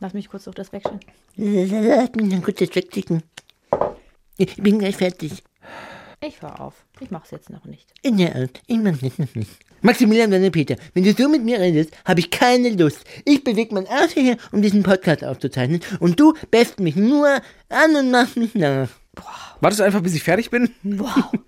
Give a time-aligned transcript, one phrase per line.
[0.00, 1.00] Lass mich kurz durch das wechseln.
[1.36, 3.22] Lass mich dann kurz das wegklicken.
[4.36, 5.42] Ich bin gleich fertig.
[6.20, 6.84] Ich fahr auf.
[7.00, 7.92] Ich mach's jetzt noch nicht.
[8.04, 8.30] Ja,
[8.66, 9.50] ich mach das noch nicht.
[9.82, 13.04] Maximilian Wanne Peter, wenn du so mit mir redest, habe ich keine Lust.
[13.24, 17.28] Ich bewege mein Arsch hierher, um diesen Podcast aufzuzeichnen und du best mich nur
[17.68, 18.88] an und machst mich nach.
[19.60, 20.70] Wartest du einfach, bis ich fertig bin?
[20.82, 21.32] Wow.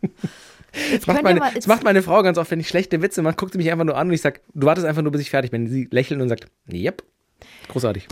[0.93, 3.37] Das macht, meine, mal- das macht meine Frau ganz oft, wenn ich schlechte Witze mache,
[3.37, 5.31] guckt sie mich einfach nur an und ich sag, du wartest einfach nur, bis ich
[5.31, 5.67] fertig bin.
[5.67, 7.03] Sie lächelt und sagt, yep.
[7.69, 8.07] Großartig.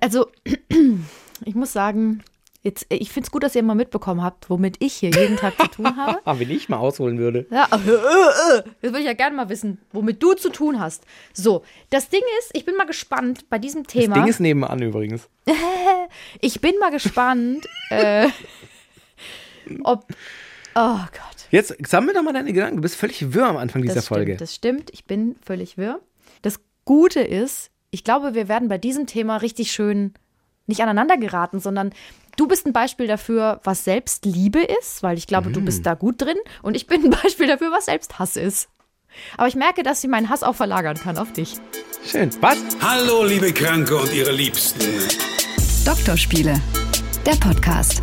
[0.00, 0.28] Also,
[1.44, 2.22] ich muss sagen,
[2.62, 5.58] jetzt, ich finde es gut, dass ihr mal mitbekommen habt, womit ich hier jeden Tag
[5.60, 6.18] zu tun habe.
[6.24, 7.46] Ah, wenn ich mal ausholen würde.
[7.50, 7.92] Ja, äh, äh,
[8.58, 8.62] äh.
[8.82, 11.04] Jetzt würde ich ja gerne mal wissen, womit du zu tun hast.
[11.32, 14.14] So, das Ding ist, ich bin mal gespannt bei diesem Das Thema.
[14.14, 15.28] Ding ist nebenan übrigens.
[16.40, 18.28] ich bin mal gespannt, äh,
[19.84, 20.06] ob.
[20.74, 21.46] Oh Gott.
[21.50, 22.76] Jetzt sammel doch mal deine Gedanken.
[22.76, 24.32] Du bist völlig wirr am Anfang dieser Das Folge.
[24.34, 24.90] stimmt, das stimmt.
[24.92, 26.00] Ich bin völlig wirr.
[26.42, 30.14] Das Gute ist, ich glaube, wir werden bei diesem Thema richtig schön
[30.66, 31.92] nicht aneinander geraten, sondern
[32.36, 35.64] du bist ein Beispiel dafür, was Selbstliebe ist, weil ich glaube, du Mm.
[35.64, 38.68] bist da gut drin und ich bin ein Beispiel dafür, was Selbsthass ist.
[39.36, 41.54] Aber ich merke, dass ich meinen Hass auch verlagern kann auf dich.
[42.06, 42.30] Schön.
[42.40, 42.58] Was?
[42.80, 44.80] Hallo, liebe Kranke und ihre Liebsten.
[45.84, 46.60] Doktorspiele,
[47.26, 48.02] der Podcast.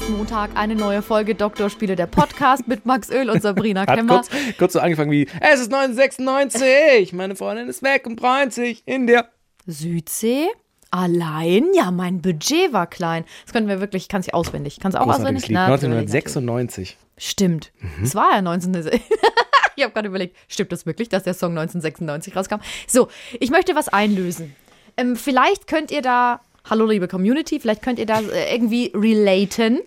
[0.00, 4.14] Ist Montag, eine neue Folge Doktorspiele, der Podcast mit Max Öl und Sabrina Hat Kemmer.
[4.14, 8.82] kurz, kurz so angefangen wie, es ist 1996, meine Freundin ist weg und freut sich
[8.86, 9.28] in der...
[9.66, 10.46] Südsee?
[10.90, 11.66] Allein?
[11.74, 13.24] Ja, mein Budget war klein.
[13.44, 14.78] Das können wir wirklich, ich kann es auswendig.
[14.80, 15.46] Kannst du auch auswendig?
[15.48, 15.54] Lied.
[15.54, 16.14] Natürlich, natürlich.
[16.14, 16.96] 1996.
[17.18, 17.72] Stimmt.
[17.80, 18.04] Mhm.
[18.04, 18.74] Es war ja 19.
[19.76, 22.56] ich habe gerade überlegt, stimmt das wirklich, dass der Song 1996 rauskam?
[22.86, 24.56] So, ich möchte was einlösen.
[24.96, 29.80] Ähm, vielleicht könnt ihr da, hallo liebe Community, vielleicht könnt ihr da äh, irgendwie relaten.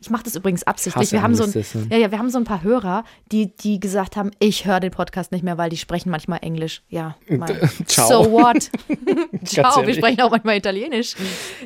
[0.00, 1.12] Ich mache das übrigens absichtlich.
[1.12, 4.16] Wir haben, so ein, ja, ja, wir haben so ein paar Hörer, die, die gesagt
[4.16, 6.82] haben, ich höre den Podcast nicht mehr, weil die sprechen manchmal Englisch.
[6.88, 7.16] Ja.
[7.86, 8.08] Ciao.
[8.24, 8.70] so what?
[9.44, 11.14] Ciao, wir sprechen auch manchmal Italienisch.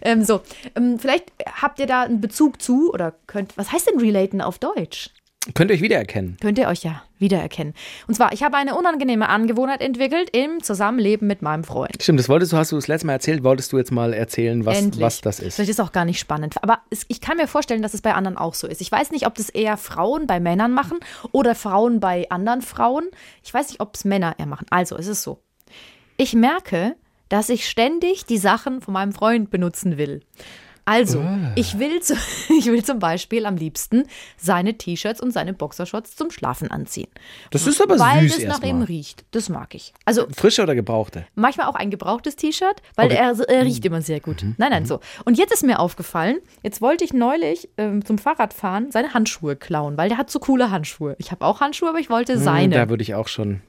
[0.03, 0.41] Ähm, so,
[0.77, 4.58] ähm, vielleicht habt ihr da einen Bezug zu oder könnt, was heißt denn relaten auf
[4.58, 5.11] Deutsch?
[5.55, 6.36] Könnt ihr euch wiedererkennen.
[6.39, 7.73] könnt ihr euch ja wiedererkennen.
[8.06, 12.02] Und zwar, ich habe eine unangenehme Angewohnheit entwickelt im Zusammenleben mit meinem Freund.
[12.02, 14.67] Stimmt, das wolltest du, hast du das letzte Mal erzählt, wolltest du jetzt mal erzählen,
[14.67, 15.02] was, Endlich.
[15.02, 15.55] was das ist.
[15.55, 16.62] Vielleicht ist auch gar nicht spannend.
[16.62, 18.83] Aber es, ich kann mir vorstellen, dass es bei anderen auch so ist.
[18.83, 20.98] Ich weiß nicht, ob das eher Frauen bei Männern machen
[21.33, 23.08] oder Frauen bei anderen Frauen.
[23.42, 24.67] Ich weiß nicht, ob es Männer eher machen.
[24.68, 25.40] Also, es ist so.
[26.18, 26.96] Ich merke,
[27.30, 30.20] dass ich ständig die Sachen von meinem Freund benutzen will.
[30.90, 31.24] Also,
[31.55, 32.14] ich, will zu,
[32.58, 34.05] ich will zum Beispiel am liebsten
[34.36, 37.06] seine T-Shirts und seine Boxershorts zum Schlafen anziehen.
[37.52, 39.24] Das ist aber Weil süß es nach ihm riecht.
[39.30, 39.92] Das mag ich.
[40.05, 41.27] Also, Frische oder gebrauchte?
[41.36, 43.17] manchmal auch ein gebrauchtes T-Shirt, weil Okay.
[43.17, 44.42] er, er riecht immer sehr gut.
[44.56, 44.98] Nein, nein, so.
[45.24, 49.96] Und jetzt ist mir aufgefallen, jetzt wollte ich neulich ähm, zum Fahrradfahren seine Handschuhe klauen,
[49.96, 51.14] weil der hat so coole Handschuhe.
[51.18, 52.74] Ich habe auch Handschuhe, aber ich wollte seine.
[52.74, 53.61] Da würde ich auch schon.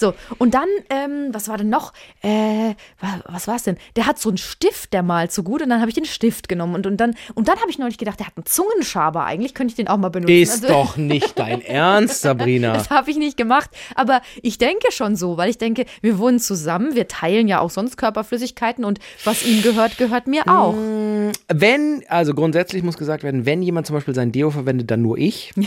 [0.00, 1.92] So, und dann, ähm, was war denn noch?
[2.22, 3.76] Äh, wa- was war es denn?
[3.96, 6.48] Der hat so einen Stift, der malt so gut und dann habe ich den Stift
[6.48, 9.52] genommen und, und dann, und dann habe ich neulich gedacht, der hat einen Zungenschaber, eigentlich
[9.52, 10.32] könnte ich den auch mal benutzen.
[10.32, 12.72] Ist Also- doch nicht dein Ernst, Sabrina.
[12.72, 13.68] das habe ich nicht gemacht.
[13.94, 17.70] Aber ich denke schon so, weil ich denke, wir wohnen zusammen, wir teilen ja auch
[17.70, 20.74] sonst Körperflüssigkeiten und was ihm gehört, gehört mir auch.
[21.48, 25.18] Wenn, also grundsätzlich muss gesagt werden, wenn jemand zum Beispiel sein Deo verwendet, dann nur
[25.18, 25.52] ich.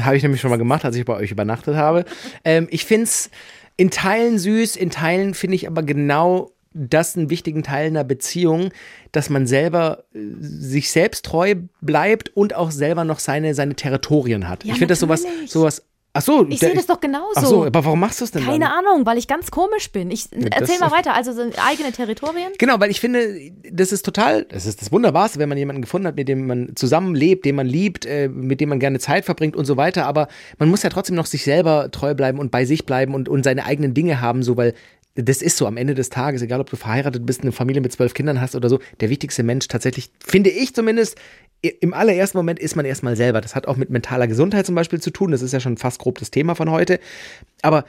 [0.00, 2.04] Habe ich nämlich schon mal gemacht, als ich bei euch übernachtet habe.
[2.44, 3.30] Ähm, ich finde es
[3.76, 8.70] in Teilen süß, in Teilen finde ich aber genau das einen wichtigen Teil einer Beziehung,
[9.12, 14.48] dass man selber äh, sich selbst treu bleibt und auch selber noch seine, seine Territorien
[14.48, 14.64] hat.
[14.64, 15.82] Ja, ich finde das sowas, sowas.
[16.16, 17.32] Ach so, Ich sehe das doch genauso.
[17.34, 18.86] Ach so, aber warum machst du es denn Keine dann?
[18.86, 20.10] Ahnung, weil ich ganz komisch bin.
[20.10, 21.14] Ich erzähl mal weiter.
[21.14, 22.52] Also sind eigene Territorien.
[22.58, 26.06] Genau, weil ich finde, das ist total, das ist das Wunderbarste, wenn man jemanden gefunden
[26.06, 29.56] hat, mit dem man zusammenlebt, den man liebt, äh, mit dem man gerne Zeit verbringt
[29.56, 30.06] und so weiter.
[30.06, 30.28] Aber
[30.58, 33.44] man muss ja trotzdem noch sich selber treu bleiben und bei sich bleiben und, und
[33.44, 34.72] seine eigenen Dinge haben, so weil
[35.16, 37.92] das ist so am Ende des Tages, egal ob du verheiratet bist, eine Familie mit
[37.92, 41.18] zwölf Kindern hast oder so, der wichtigste Mensch tatsächlich, finde ich zumindest,
[41.62, 43.40] im allerersten Moment ist man erstmal selber.
[43.40, 45.30] Das hat auch mit mentaler Gesundheit zum Beispiel zu tun.
[45.30, 47.00] Das ist ja schon fast grob das Thema von heute.
[47.62, 47.86] Aber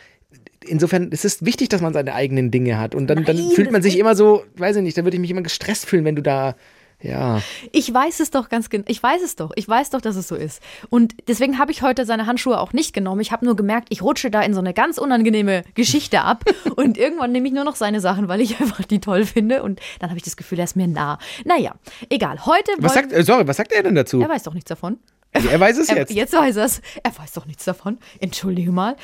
[0.66, 2.96] insofern es ist wichtig, dass man seine eigenen Dinge hat.
[2.96, 5.22] Und dann, dann Nein, fühlt man sich immer so, weiß ich nicht, dann würde ich
[5.22, 6.56] mich immer gestresst fühlen, wenn du da,
[7.02, 7.42] ja.
[7.72, 8.86] Ich weiß es doch ganz genau.
[8.88, 9.52] Ich weiß es doch.
[9.56, 10.62] Ich weiß doch, dass es so ist.
[10.90, 13.22] Und deswegen habe ich heute seine Handschuhe auch nicht genommen.
[13.22, 16.44] Ich habe nur gemerkt, ich rutsche da in so eine ganz unangenehme Geschichte ab.
[16.76, 19.62] und irgendwann nehme ich nur noch seine Sachen, weil ich einfach die toll finde.
[19.62, 21.20] Und dann habe ich das Gefühl, er ist mir nah.
[21.46, 21.76] Naja,
[22.10, 22.46] egal.
[22.46, 24.20] Heute Was sagt, äh, sorry, was sagt er denn dazu?
[24.20, 24.98] Er weiß doch nichts davon.
[25.34, 26.14] Also er weiß es Er, jetzt.
[26.14, 26.82] jetzt weiß er es.
[27.04, 28.00] Er weiß doch nichts davon.
[28.20, 28.96] Entschuldige mal.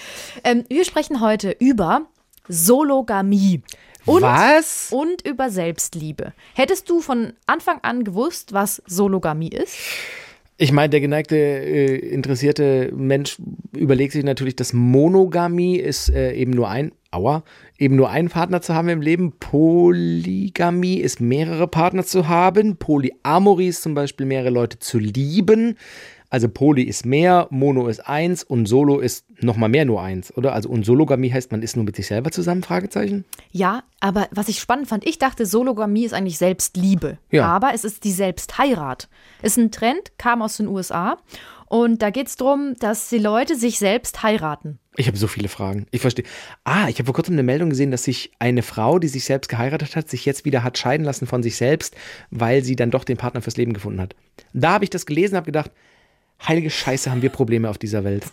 [0.43, 2.07] Ähm, wir sprechen heute über
[2.47, 3.61] Sologamie.
[4.05, 4.89] Und, Was?
[4.91, 6.33] Und über Selbstliebe.
[6.53, 9.77] Hättest du von Anfang an gewusst, was Sologamie ist?
[10.57, 13.37] Ich meine, der geneigte, äh, interessierte Mensch
[13.75, 17.43] überlegt sich natürlich, dass Monogamie ist äh, eben nur ein aua,
[17.77, 19.33] eben nur einen Partner zu haben im Leben.
[19.39, 22.77] Polygamie ist mehrere Partner zu haben.
[22.77, 25.77] Polyamorie ist zum Beispiel mehrere Leute zu lieben.
[26.33, 30.53] Also Poly ist mehr, Mono ist eins und Solo ist nochmal mehr nur eins, oder?
[30.53, 33.23] Also und Sologamie heißt, man ist nur mit sich selber zusammen, Fragezeichen?
[33.51, 37.19] Ja, aber was ich spannend fand, ich dachte, Sologamie ist eigentlich Selbstliebe.
[37.29, 37.45] Ja.
[37.45, 39.09] Aber es ist die Selbstheirat.
[39.43, 41.19] Ist ein Trend, kam aus den USA.
[41.67, 44.79] Und da geht es darum, dass die Leute sich selbst heiraten.
[44.95, 45.85] Ich habe so viele Fragen.
[45.91, 46.25] Ich verstehe.
[46.63, 49.49] Ah, ich habe vor kurzem eine Meldung gesehen, dass sich eine Frau, die sich selbst
[49.49, 51.95] geheiratet hat, sich jetzt wieder hat scheiden lassen von sich selbst,
[52.31, 54.15] weil sie dann doch den Partner fürs Leben gefunden hat.
[54.53, 55.69] Da habe ich das gelesen, habe gedacht,
[56.47, 58.25] heilige Scheiße, haben wir Probleme auf dieser Welt.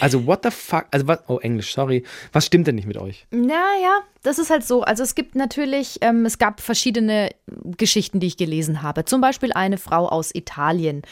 [0.00, 0.86] Also what the fuck?
[0.90, 1.20] Also was?
[1.28, 2.04] Oh Englisch, sorry.
[2.32, 3.26] Was stimmt denn nicht mit euch?
[3.30, 4.82] Naja, das ist halt so.
[4.82, 7.30] Also es gibt natürlich, ähm, es gab verschiedene
[7.76, 9.04] Geschichten, die ich gelesen habe.
[9.04, 11.02] Zum Beispiel eine Frau aus Italien,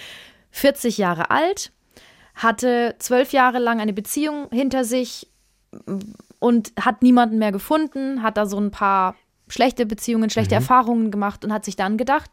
[0.50, 1.72] 40 Jahre alt,
[2.34, 5.28] hatte zwölf Jahre lang eine Beziehung hinter sich
[6.38, 9.16] und hat niemanden mehr gefunden, hat da so ein paar
[9.48, 12.30] schlechte Beziehungen, schlechte Erfahrungen gemacht und hat sich dann gedacht,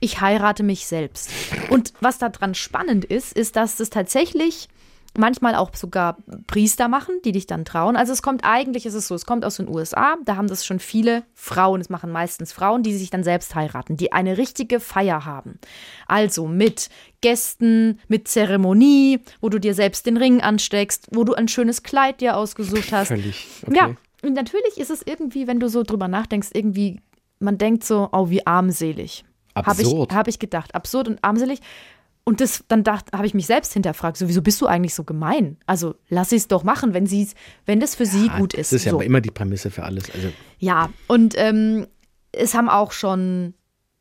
[0.00, 1.30] ich heirate mich selbst.
[1.70, 4.68] Und was daran spannend ist, ist, dass es tatsächlich
[5.16, 7.96] manchmal auch sogar Priester machen, die dich dann trauen.
[7.96, 10.66] Also es kommt eigentlich, ist es so, es kommt aus den USA, da haben das
[10.66, 14.80] schon viele Frauen, es machen meistens Frauen, die sich dann selbst heiraten, die eine richtige
[14.80, 15.58] Feier haben.
[16.06, 16.88] Also mit
[17.20, 22.20] Gästen, mit Zeremonie, wo du dir selbst den Ring ansteckst, wo du ein schönes Kleid
[22.20, 23.08] dir ausgesucht hast.
[23.08, 23.46] Völlig.
[23.62, 23.76] Okay.
[23.76, 27.00] Ja, und natürlich ist es irgendwie, wenn du so drüber nachdenkst, irgendwie,
[27.38, 29.24] man denkt so, oh, wie armselig.
[29.54, 30.12] Habe ich, Absurd.
[30.12, 30.74] hab ich gedacht.
[30.74, 31.60] Absurd und armselig.
[32.24, 35.04] Und das, dann dachte, habe ich mich selbst hinterfragt, so, wieso bist du eigentlich so
[35.04, 35.58] gemein?
[35.66, 37.28] Also lass sie es doch machen, wenn sie
[37.66, 38.72] wenn das für sie gut ist.
[38.72, 38.96] Das ist ja so.
[38.96, 40.10] aber immer die Prämisse für alles.
[40.10, 40.28] Also
[40.58, 41.86] Ja, und ähm,
[42.32, 43.52] es haben auch schon,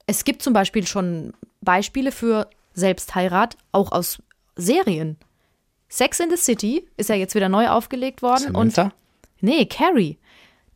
[0.07, 4.21] es gibt zum Beispiel schon Beispiele für Selbstheirat, auch aus
[4.55, 5.17] Serien.
[5.89, 8.45] Sex in the City ist ja jetzt wieder neu aufgelegt worden.
[8.45, 8.83] Samantha?
[8.83, 8.93] Und
[9.41, 10.17] nee, Carrie.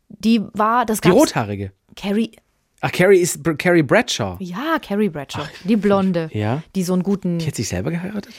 [0.08, 1.20] Die war, das die gab's.
[1.20, 1.72] Rothaarige.
[1.96, 2.32] Carrie,
[2.80, 4.36] Ach, Carrie ist Br- Carrie Bradshaw.
[4.40, 6.62] ja, Carrie Bradshaw, die Blonde, Ja.
[6.74, 8.32] die so einen guten, Die hat sich selber geheiratet?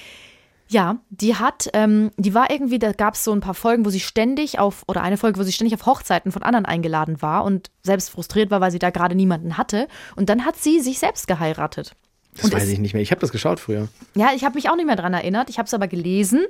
[0.69, 3.89] ja, die hat, ähm, die war irgendwie, da gab es so ein paar Folgen, wo
[3.89, 7.43] sie ständig auf, oder eine Folge, wo sie ständig auf Hochzeiten von anderen eingeladen war
[7.43, 9.87] und selbst frustriert war, weil sie da gerade niemanden hatte.
[10.15, 11.93] Und dann hat sie sich selbst geheiratet.
[12.35, 13.01] Das Und weiß ich nicht mehr.
[13.01, 13.87] Ich habe das geschaut früher.
[14.13, 15.49] Ja, ich habe mich auch nicht mehr dran erinnert.
[15.49, 16.45] Ich habe es aber gelesen.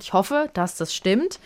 [0.00, 1.40] Ich hoffe, dass das stimmt.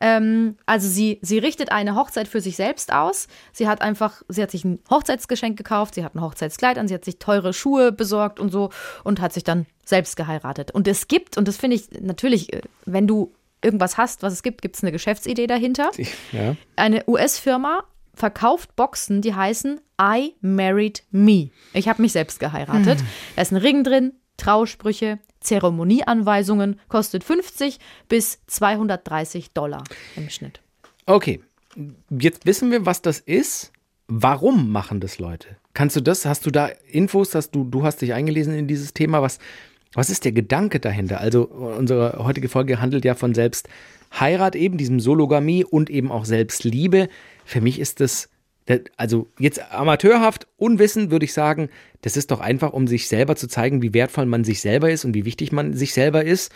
[0.00, 3.28] Ähm, also sie, sie richtet eine Hochzeit für sich selbst aus.
[3.52, 6.94] Sie hat einfach, sie hat sich ein Hochzeitsgeschenk gekauft, sie hat ein Hochzeitskleid an, sie
[6.94, 8.70] hat sich teure Schuhe besorgt und so
[9.04, 10.70] und hat sich dann selbst geheiratet.
[10.70, 13.32] Und es gibt, und das finde ich natürlich, äh, wenn du
[13.62, 15.90] irgendwas hast, was es gibt, gibt es eine Geschäftsidee dahinter.
[16.32, 16.56] Ja.
[16.76, 17.84] Eine US-Firma
[18.14, 21.50] verkauft Boxen, die heißen I Married Me.
[21.72, 22.98] Ich habe mich selbst geheiratet.
[23.34, 27.78] Da ist ein Ring drin, Trausprüche, Zeremonieanweisungen, kostet 50
[28.08, 29.84] bis 230 Dollar
[30.16, 30.60] im Schnitt.
[31.06, 31.40] Okay.
[32.10, 33.72] Jetzt wissen wir, was das ist.
[34.08, 35.56] Warum machen das Leute?
[35.74, 38.94] Kannst du das, hast du da Infos, hast du, du hast dich eingelesen in dieses
[38.94, 39.38] Thema, was,
[39.92, 41.20] was ist der Gedanke dahinter?
[41.20, 47.08] Also unsere heutige Folge handelt ja von Selbstheirat eben, diesem Sologamie und eben auch Selbstliebe.
[47.44, 48.28] Für mich ist das,
[48.96, 51.68] also jetzt amateurhaft, unwissend würde ich sagen,
[52.02, 55.04] das ist doch einfach, um sich selber zu zeigen, wie wertvoll man sich selber ist
[55.04, 56.52] und wie wichtig man sich selber ist.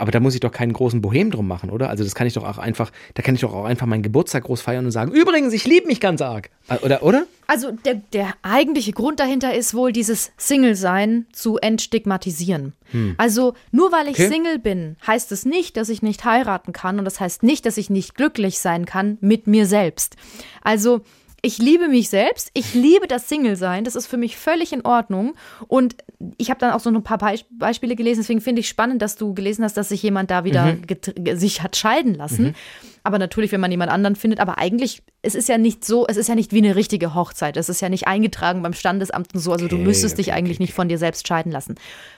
[0.00, 1.90] Aber da muss ich doch keinen großen Bohem drum machen, oder?
[1.90, 4.44] Also das kann ich doch auch einfach, da kann ich doch auch einfach meinen Geburtstag
[4.44, 6.50] groß feiern und sagen, übrigens, ich liebe mich ganz arg.
[6.82, 7.26] Oder, oder?
[7.48, 12.74] Also der, der eigentliche Grund dahinter ist wohl dieses Single-Sein zu entstigmatisieren.
[13.16, 14.28] Also nur weil ich Okay.
[14.28, 17.76] Single bin, heißt es nicht, dass ich nicht heiraten kann und das heißt nicht, dass
[17.76, 20.14] ich nicht glücklich sein kann mit mir selbst.
[20.62, 21.00] Also
[21.40, 25.34] ich liebe mich selbst, ich liebe das Single-Sein, das ist für mich völlig in Ordnung
[25.68, 25.96] und
[26.36, 29.14] ich habe dann auch so ein paar Beis- Beispiele gelesen, deswegen finde ich spannend, dass
[29.16, 32.56] du gelesen hast, dass sich jemand da wieder getr- sich hat scheiden lassen.
[33.04, 36.16] Aber natürlich, wenn man jemand anderen findet, aber eigentlich, es ist ja nicht so, es
[36.16, 37.56] ist ja nicht wie eine richtige Hochzeit.
[37.56, 39.52] Es ist ja nicht eingetragen beim Standesamt und so.
[39.52, 41.76] Also du Okay, müsstest dich okay, eigentlich okay, nicht von dir selbst scheiden lassen.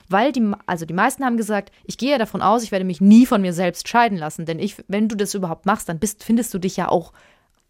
[0.09, 3.01] Weil die, also die meisten haben gesagt, ich gehe ja davon aus, ich werde mich
[3.01, 4.47] nie von mir selbst scheiden lassen.
[4.47, 7.13] Denn ich, wenn du das überhaupt machst, dann bist, findest du dich ja auch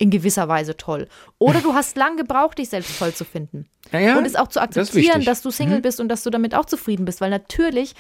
[0.01, 1.09] in gewisser Weise toll.
[1.39, 3.67] Oder du hast lang gebraucht, dich selbst toll zu finden.
[3.93, 5.21] Ja, ja, und es auch zu das akzeptieren.
[5.21, 5.25] Mhm.
[5.27, 7.21] dass du Single bist und dass du damit auch zufrieden bist.
[7.21, 7.95] Weil natürlich,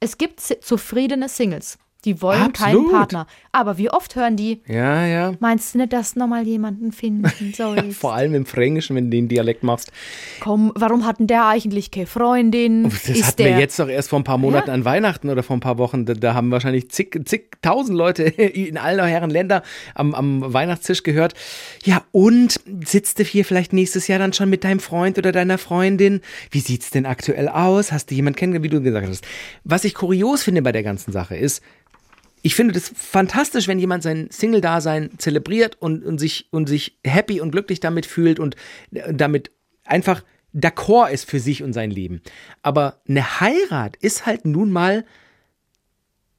[0.00, 1.78] es gibt zufriedene Singles.
[2.04, 2.92] Die wollen keinen Absolut.
[2.92, 3.26] Partner.
[3.52, 5.32] Aber wie oft hören die, Ja, ja.
[5.40, 7.98] meinst du nicht, dass nochmal jemanden finden sollst?
[7.98, 9.92] Vor allem im Fränkischen, wenn du den Dialekt machst.
[10.40, 12.84] Komm, warum hat denn der eigentlich keine Freundin?
[12.84, 14.74] Das Ist hatten wir der, jetzt doch erst vor ein paar Monaten Ja.
[14.74, 16.06] an Weihnachten oder vor ein paar Wochen.
[16.06, 19.62] Da, da haben wahrscheinlich zig, zigtausend Leute in aller Herren Länder
[19.94, 21.34] am, am Weihnachtstisch gehört.
[21.84, 25.58] Ja, und sitzt du hier vielleicht nächstes Jahr dann schon mit deinem Freund oder deiner
[25.58, 26.20] Freundin?
[26.50, 27.92] Wie sieht's denn aktuell aus?
[27.92, 29.26] Hast du jemanden kennengelernt, wie du gesagt hast?
[29.64, 31.62] Was ich kurios finde bei der ganzen Sache ist,
[32.42, 37.40] ich finde das fantastisch, wenn jemand sein Single-Dasein zelebriert und, und, sich, und sich happy
[37.40, 38.56] und glücklich damit fühlt und
[38.92, 39.50] äh, damit
[39.84, 40.22] einfach
[40.54, 42.22] d'accord ist für sich und sein Leben.
[42.62, 45.04] Aber eine Heirat ist halt nun mal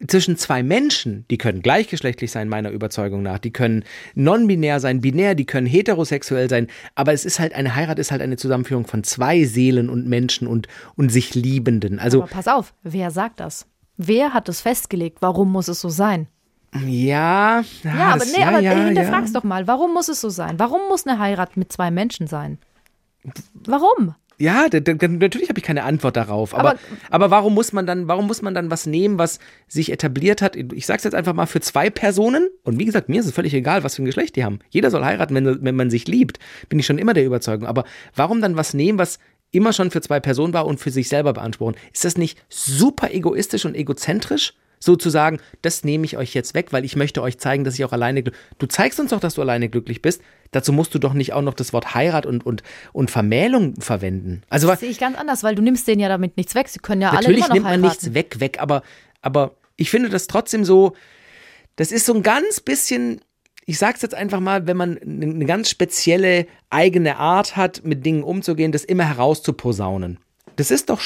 [0.08, 3.84] zwischen zwei Menschen, die können gleichgeschlechtlich sein, meiner Überzeugung nach, die können
[4.15, 8.22] non-binär sein, binär, die können heterosexuell sein, aber es ist halt, eine Heirat ist halt
[8.22, 12.00] eine Zusammenführung von zwei Seelen und Menschen und, und sich Liebenden.
[12.00, 13.67] Also, Aber pass auf, wer sagt das?
[14.08, 15.17] Wer hat es festgelegt?
[15.22, 16.27] Warum muss es so sein?
[16.88, 17.63] ja.
[17.84, 19.67] Ja, aber, das- nee, aber ja, hinterfrag's doch mal.
[19.67, 20.58] Warum muss es so sein?
[20.58, 22.58] Warum muss eine Heirat mit zwei Menschen sein?
[23.53, 24.15] Warum?
[24.38, 26.55] Ja, natürlich habe ich keine Antwort darauf.
[26.55, 26.79] Aber, Aber-
[27.12, 30.55] aber, warum muss man dann, warum muss man dann was nehmen, was sich etabliert hat?
[30.55, 32.50] Ich sag's jetzt einfach mal für zwei Personen.
[32.63, 34.58] Und wie gesagt, mir ist es völlig egal, was für ein Geschlecht die haben.
[34.72, 36.39] Jeder soll heiraten, wenn, wenn man sich liebt.
[36.70, 37.67] Bin ich schon immer der Überzeugung.
[37.67, 37.84] Aber
[38.15, 39.20] warum dann was nehmen, was
[39.51, 41.75] immer schon für zwei Personen war und für sich selber beanspruchen?
[41.93, 44.53] Ist das nicht super egoistisch und egozentrisch?
[44.84, 47.75] So zu sagen, das nehme ich euch jetzt weg, weil ich möchte euch zeigen, dass
[47.75, 50.24] ich auch alleine glücklich Du zeigst uns doch, dass du alleine glücklich bist.
[50.50, 54.41] Dazu musst du doch nicht auch noch das Wort Heirat und, und, und Vermählung verwenden.
[54.50, 56.67] Also was, Das sehe ich ganz anders, weil du nimmst denen ja damit nichts weg.
[56.67, 57.88] Sie können ja alle Natürlich immer noch nimmt man heiraten.
[57.89, 58.81] nichts weg, weg, aber,
[59.22, 60.93] aber ich finde das trotzdem so,
[61.75, 63.22] das ist so ein ganz bisschen,
[63.72, 68.22] ich sag's jetzt einfach mal, wenn man eine ganz spezielle eigene Art hat, mit Dingen
[68.24, 70.20] umzugehen, das immer herauszuposaunen.
[70.58, 71.00] Das ist doch,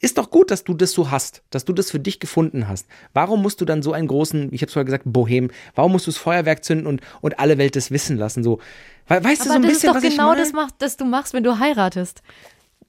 [0.00, 2.88] ist doch gut, dass du das so hast, dass du das für dich gefunden hast.
[3.14, 6.10] Warum musst du dann so einen großen, ich habe vorher gesagt, Bohem, warum musst du
[6.10, 8.42] das Feuerwerk zünden und, und alle Welt das wissen lassen?
[8.42, 8.58] So,
[9.06, 10.40] We- weißt du so Aber ein das bisschen, ist doch was ich genau meine?
[10.40, 12.20] das, macht, das du machst, wenn du heiratest.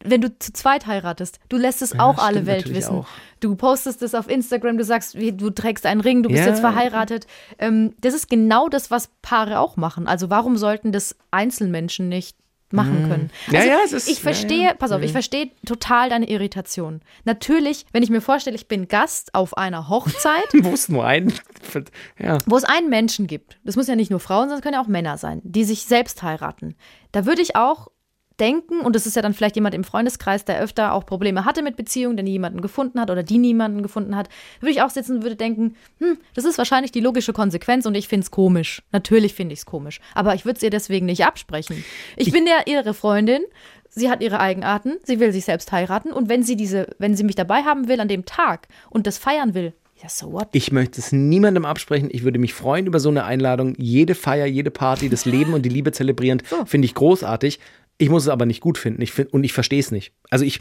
[0.06, 2.96] Wenn du zu zweit heiratest, du lässt es auch alle Welt wissen.
[3.00, 3.08] auch.
[3.40, 6.50] Du postest es auf Instagram, du sagst, du trägst einen Ring, du bist Ja.
[6.50, 7.28] jetzt verheiratet.
[7.60, 10.08] Ähm, das ist genau das, was Paare auch machen.
[10.08, 12.38] Also warum sollten das Einzelmenschen nicht
[12.72, 13.30] machen können?
[13.52, 14.74] Ja, Also ja, es ist- ich ja, verstehe, ja.
[14.74, 17.02] pass auf, ich verstehe total deine Irritation.
[17.24, 21.32] Natürlich, wenn ich mir vorstelle, ich bin Gast auf einer Hochzeit, Wo es nur einen,
[22.18, 22.38] ja.
[22.48, 24.82] wo es einen Menschen gibt, das muss ja nicht nur Frauen sein, das können ja
[24.82, 26.76] auch Männer sein, die sich selbst heiraten.
[27.12, 27.90] Da würde ich auch
[28.40, 31.62] denken, und das ist ja dann vielleicht jemand im Freundeskreis, der öfter auch Probleme hatte
[31.62, 34.90] mit Beziehungen, der nie jemanden gefunden hat oder die niemanden gefunden hat, würde ich auch
[34.90, 38.32] sitzen und würde denken, hm, das ist wahrscheinlich die logische Konsequenz und ich finde es
[38.32, 38.82] komisch.
[38.92, 40.00] Natürlich finde ich es komisch.
[40.14, 41.84] Aber ich würde es ihr deswegen nicht absprechen.
[42.18, 43.42] Ich, bin ja ihre Freundin.
[43.90, 47.24] Sie hat ihre Eigenarten, sie will sich selbst heiraten und wenn sie diese, wenn sie
[47.24, 49.74] mich dabei haben will an dem Tag und das feiern will,
[50.04, 50.50] ja, so what?
[50.52, 52.10] Ich möchte es niemandem absprechen.
[52.12, 53.74] Ich würde mich freuen über so eine Einladung.
[53.78, 57.60] Jede Feier, jede Party, das Leben und die Liebe zelebrierend, finde ich großartig.
[57.98, 59.02] Ich muss es aber nicht gut finden.
[59.02, 60.14] Ich find, und ich verstehe es nicht.
[60.30, 60.60] Also ich,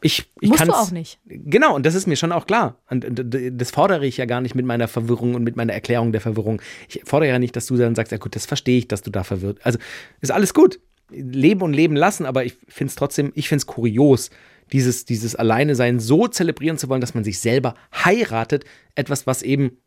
[0.00, 1.18] ich, ich Musst du auch nicht.
[1.24, 2.78] Genau, und das ist mir schon auch klar.
[2.90, 6.12] Und und das fordere ich ja gar nicht mit meiner Verwirrung und mit meiner Erklärung
[6.12, 6.60] der Verwirrung.
[6.88, 9.10] Ich fordere ja nicht, dass du dann sagst, ja gut, das verstehe ich, dass du
[9.10, 9.58] da verwirrt.
[9.62, 9.78] Also
[10.20, 10.78] ist alles gut.
[11.10, 14.30] Leben und leben lassen, aber ich finde es trotzdem, ich finde es kurios,
[14.72, 18.64] dieses, dieses Alleine-Sein so zelebrieren zu wollen, dass man sich selber heiratet.
[18.94, 19.78] Etwas, was eben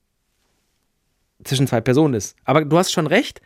[1.44, 2.36] zwischen zwei Personen ist.
[2.44, 3.42] Aber du hast schon recht.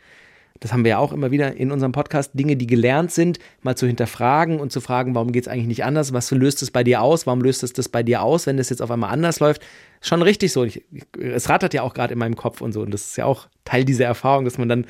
[0.60, 3.76] Das haben wir ja auch immer wieder in unserem Podcast, Dinge, die gelernt sind, mal
[3.76, 6.12] zu hinterfragen und zu fragen, warum geht es eigentlich nicht anders?
[6.12, 7.26] Was löst es bei dir aus?
[7.26, 9.62] Warum löst es das bei dir aus, wenn das jetzt auf einmal anders läuft?
[10.00, 10.64] Schon richtig so.
[10.64, 10.84] Ich,
[11.20, 12.82] es rattert ja auch gerade in meinem Kopf und so.
[12.82, 14.86] Und das ist ja auch Teil dieser Erfahrung, dass man dann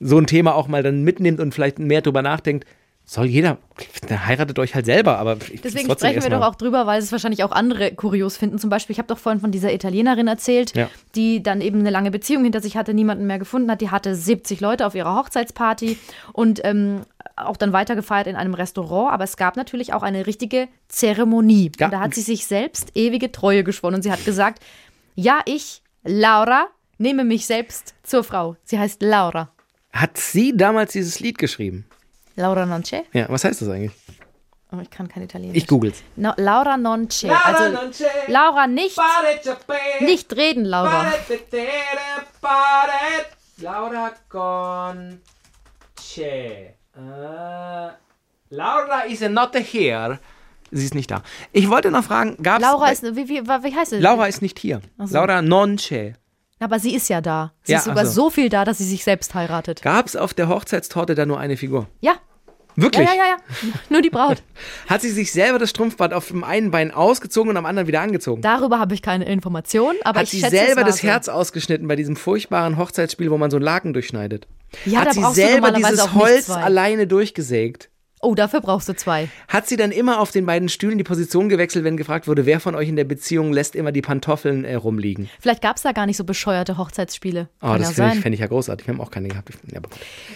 [0.00, 2.66] so ein Thema auch mal dann mitnimmt und vielleicht mehr drüber nachdenkt.
[3.08, 3.58] Soll jeder,
[4.10, 7.44] heiratet euch halt selber, aber ich Deswegen sprechen wir doch auch drüber, weil es wahrscheinlich
[7.44, 8.58] auch andere kurios finden.
[8.58, 10.90] Zum Beispiel, ich habe doch vorhin von dieser Italienerin erzählt, Ja.
[11.14, 13.80] die dann eben eine lange Beziehung hinter sich hatte, niemanden mehr gefunden hat.
[13.80, 15.96] Die hatte 70 Leute auf ihrer Hochzeitsparty
[16.32, 17.02] und ähm,
[17.36, 19.12] auch dann weitergefeiert in einem Restaurant.
[19.12, 21.70] Aber es gab natürlich auch eine richtige Zeremonie.
[21.78, 21.86] Ja.
[21.86, 23.94] Und da hat sie sich selbst ewige Treue geschworen.
[23.94, 24.60] Und sie hat gesagt,
[25.14, 26.66] ja, ich, Laura,
[26.98, 28.56] nehme mich selbst zur Frau.
[28.64, 29.52] Sie heißt Laura.
[29.92, 31.86] Hat sie damals dieses Lied geschrieben?
[32.36, 33.04] Laura non c'è?
[33.12, 33.92] Ja, was heißt das eigentlich?
[34.72, 35.56] Oh, ich kann kein Italienisch.
[35.56, 36.02] Ich google's.
[36.16, 37.28] No, Laura non c'è.
[37.30, 37.78] also,
[38.26, 38.98] Laura nicht,
[40.00, 41.12] nicht reden, Laura.
[43.58, 45.20] Laura con
[45.96, 46.74] c'è.
[46.94, 47.92] Äh,
[48.50, 50.18] Laura is not here.
[50.72, 51.22] Sie ist nicht da.
[51.52, 53.98] Ich wollte noch fragen, gab's Laura bei- ist, wie, wie, wie heißt sie?
[53.98, 54.80] Laura ist nicht hier.
[54.98, 55.14] so.
[55.14, 56.14] Laura non c'è.
[56.58, 57.52] Aber sie ist ja da.
[57.64, 58.30] Sie Ja, ist sogar ach so.
[58.30, 59.82] viel da, dass sie sich selbst heiratet.
[59.82, 61.86] Gab's auf der Hochzeitstorte da nur eine Figur?
[62.00, 62.12] Ja.
[62.78, 63.08] Ja, Wirklich?
[63.08, 63.36] ja, ja, ja.
[63.88, 64.42] Nur die Braut.
[64.86, 68.02] Hat sie sich selber das Strumpfband auf dem einen Bein ausgezogen und am anderen wieder
[68.02, 68.42] angezogen?
[68.42, 71.08] Darüber habe ich keine Informationen, aber Hat ich sie schätze, selber es das so.
[71.08, 74.46] Herz ausgeschnitten bei diesem furchtbaren Hochzeitsspiel, wo man so einen Laken durchschneidet?
[74.84, 77.88] Ja, Hat sie selber dieses Holz alleine durchgesägt?
[78.26, 79.28] Oh, dafür brauchst du zwei.
[79.46, 82.58] Hat sie dann immer auf den beiden Stühlen die Position gewechselt, wenn gefragt wurde, wer
[82.58, 85.30] von euch in der Beziehung lässt immer die Pantoffeln äh, rumliegen?
[85.38, 87.48] Vielleicht gab es da gar nicht so bescheuerte Hochzeitsspiele.
[87.62, 88.84] Oh, Kann das ja fände ich, fänd ich ja großartig.
[88.88, 89.50] Wir haben auch keine gehabt.
[89.72, 89.78] Ja.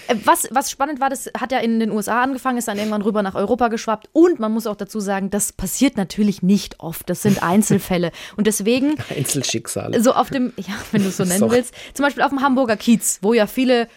[0.06, 3.02] Äh, Was, was spannend war, das hat ja in den USA angefangen, ist dann irgendwann
[3.02, 4.08] rüber nach Europa geschwappt.
[4.12, 7.10] Und man muss auch dazu sagen, das passiert natürlich nicht oft.
[7.10, 8.12] Das sind Einzelfälle.
[8.36, 10.00] Und deswegen Einzelschicksale.
[10.00, 11.56] so auf dem, ja, wenn du es so nennen Sorry.
[11.56, 13.88] willst, zum Beispiel auf dem Hamburger Kiez, wo ja viele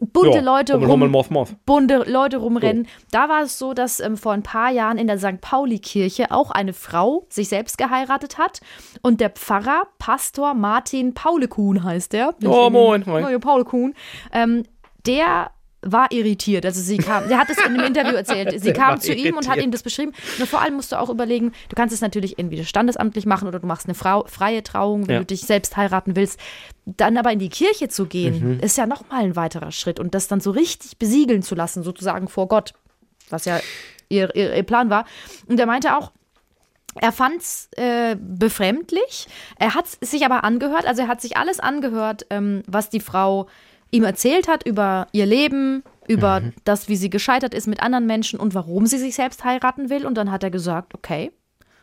[0.00, 1.48] bunte Ja, Leute Hummel, Hummel, Moth, Moth.
[1.66, 2.86] bunte Leute rumrennen.
[3.10, 5.40] Da war es so, dass ähm, vor ein paar Jahren in der St.
[5.40, 8.60] Pauli-Kirche auch eine Frau sich selbst geheiratet hat
[9.02, 12.34] und der Pfarrer, Pastor Martin Paulekuhn heißt der.
[12.44, 13.22] Oh, moin, moin.
[13.22, 13.94] Moin, Paulekuhn.
[14.32, 14.64] Ähm,
[15.06, 15.50] der
[15.82, 16.66] war irritiert.
[16.66, 18.60] Also sie kam, der hat es in einem Interview erzählt.
[18.60, 19.64] Sie kam zu ihm und hat irritiert.
[19.66, 20.12] ihm das beschrieben.
[20.38, 23.60] Nur vor allem musst du auch überlegen, du kannst es natürlich entweder standesamtlich machen oder
[23.60, 25.18] du machst eine Frau, freie Trauung, wenn Ja.
[25.20, 26.40] du dich selbst heiraten willst.
[26.84, 28.60] Dann aber in die Kirche zu gehen, Mhm.
[28.60, 30.00] ist ja nochmal ein weiterer Schritt.
[30.00, 32.72] Und das dann so richtig besiegeln zu lassen, sozusagen vor Gott,
[33.30, 33.60] was ja
[34.08, 35.04] ihr, ihr, ihr Plan war.
[35.46, 36.10] Und er meinte auch,
[37.00, 39.28] er fand es äh, befremdlich.
[39.58, 42.98] Er hat es sich aber angehört, also er hat sich alles angehört, ähm, was die
[43.00, 43.46] Frau
[43.90, 46.52] ihm erzählt hat über ihr Leben, über Mhm.
[46.64, 50.06] das, wie sie gescheitert ist mit anderen Menschen und warum sie sich selbst heiraten will.
[50.06, 51.30] Und dann hat er gesagt, okay,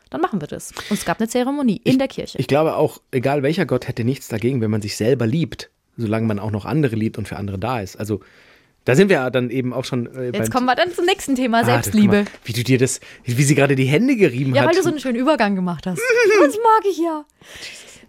[0.10, 0.72] dann machen wir das.
[0.90, 2.38] Und es gab eine Zeremonie in der Kirche.
[2.40, 6.26] Ich glaube auch, egal welcher Gott hätte nichts dagegen, wenn man sich selber liebt, solange
[6.28, 7.96] man auch noch andere liebt und für andere da ist.
[7.98, 8.20] Also
[8.84, 11.36] da sind wir ja dann eben auch schon äh, Jetzt kommen wir dann zum nächsten
[11.36, 12.18] Thema, Ah, das- Selbstliebe.
[12.24, 14.70] guck mal, wie du dir das, wie sie gerade die Hände gerieben Ja, hat.
[14.70, 16.00] weil du so einen schönen Übergang gemacht hast.
[16.42, 17.26] Das mag ich ja.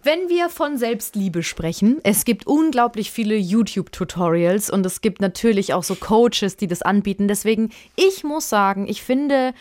[0.07, 5.83] Wenn wir von Selbstliebe sprechen, es gibt unglaublich viele YouTube-Tutorials und es gibt natürlich auch
[5.83, 7.27] so Coaches, die das anbieten.
[7.27, 9.53] Deswegen, ich muss sagen, ich finde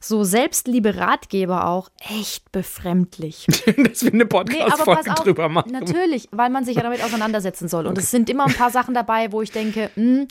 [0.00, 3.44] so Selbstliebe-Ratgeber auch echt befremdlich.
[3.66, 5.72] dass wir eine Nee, Podcast-Folge auf, drüber machen.
[5.72, 7.86] natürlich, weil man sich ja damit auseinandersetzen soll.
[7.86, 10.26] Und es sind immer ein paar Sachen dabei, wo ich denke, hm,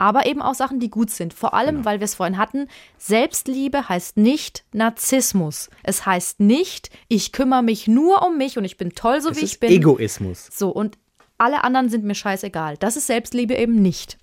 [0.00, 1.32] aber eben auch Sachen, die gut sind.
[1.34, 1.84] Vor allem, Genau.
[1.84, 2.66] weil wir es vorhin hatten,
[2.98, 5.68] Selbstliebe heißt nicht Narzissmus.
[5.82, 9.38] Es heißt nicht, ich kümmere mich nur um mich und ich bin toll, so Das
[9.40, 9.70] wie ich ist bin.
[9.70, 10.48] Egoismus.
[10.52, 10.96] So, und
[11.38, 12.76] alle anderen sind mir scheißegal.
[12.78, 14.18] Das ist Selbstliebe eben nicht.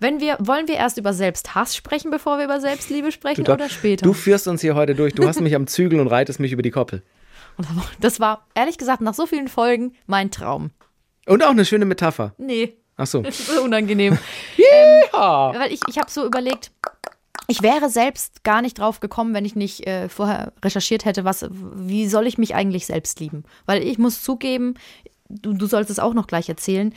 [0.00, 3.68] Wenn wir, wollen wir erst über Selbsthass sprechen, bevor wir über Selbstliebe sprechen Du, oder
[3.68, 4.04] später?
[4.04, 5.14] du führst uns hier heute durch.
[5.14, 7.02] Du hast mich am Zügel und reitest mich über die Koppel.
[8.00, 10.70] das war, ehrlich gesagt, nach so vielen Folgen mein Traum.
[11.26, 12.34] Und auch eine schöne Metapher.
[12.38, 13.22] Nee, Ach so.
[13.22, 14.18] das ist unangenehm.
[15.12, 15.52] Ja.
[15.54, 16.70] Weil ich, ich habe so überlegt,
[17.46, 21.46] ich wäre selbst gar nicht drauf gekommen, wenn ich nicht äh, vorher recherchiert hätte, was,
[21.50, 23.44] wie soll ich mich eigentlich selbst lieben?
[23.64, 24.74] Weil ich muss zugeben,
[25.28, 26.92] du, du sollst es auch noch gleich erzählen,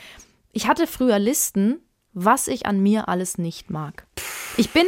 [0.51, 1.79] ich hatte früher Listen,
[2.13, 4.05] was ich an mir alles nicht mag.
[4.57, 4.85] Ich bin,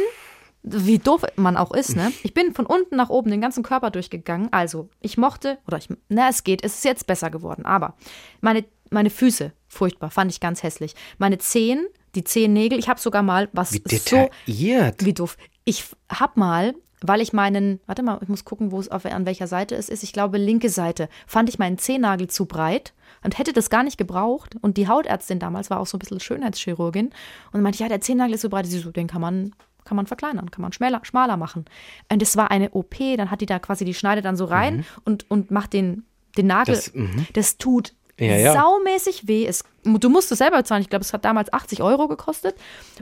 [0.62, 2.12] wie doof man auch ist, ne?
[2.22, 4.52] Ich bin von unten nach oben den ganzen Körper durchgegangen.
[4.52, 7.94] Also, ich mochte, oder ich, na, es geht, es ist jetzt besser geworden, aber
[8.42, 10.94] meine, meine Füße, furchtbar, fand ich ganz hässlich.
[11.18, 15.04] Meine Zehen, die Zehennägel, ich habe sogar mal was Wie so detailliert.
[15.04, 15.36] wie doof.
[15.64, 19.26] Ich hab mal, weil ich meinen, warte mal, ich muss gucken, wo es auf, an
[19.26, 20.02] welcher Seite es ist.
[20.02, 21.08] Ich glaube, linke Seite.
[21.26, 24.56] Fand ich meinen Zehennagel zu breit und hätte das gar nicht gebraucht.
[24.62, 27.10] Und die Hautärztin damals war auch so ein bisschen Schönheitschirurgin
[27.52, 28.66] und meinte, ja, der Zehennagel ist so breit.
[28.66, 29.52] Sie so, den kann man,
[29.84, 31.64] kann man verkleinern, kann man schmäler, schmaler machen.
[32.10, 34.84] Und das war eine OP, dann hat die da quasi die Schneide dann so rein
[35.04, 36.04] und, und macht den,
[36.38, 36.74] den Nagel.
[36.74, 37.26] Das- mhm.
[37.34, 38.52] Das, tut Ja, ja.
[38.52, 39.46] saumäßig weh.
[39.46, 40.82] Es, du musst es selber bezahlen.
[40.82, 42.56] Ich glaube, es hat damals 80 Euro gekostet.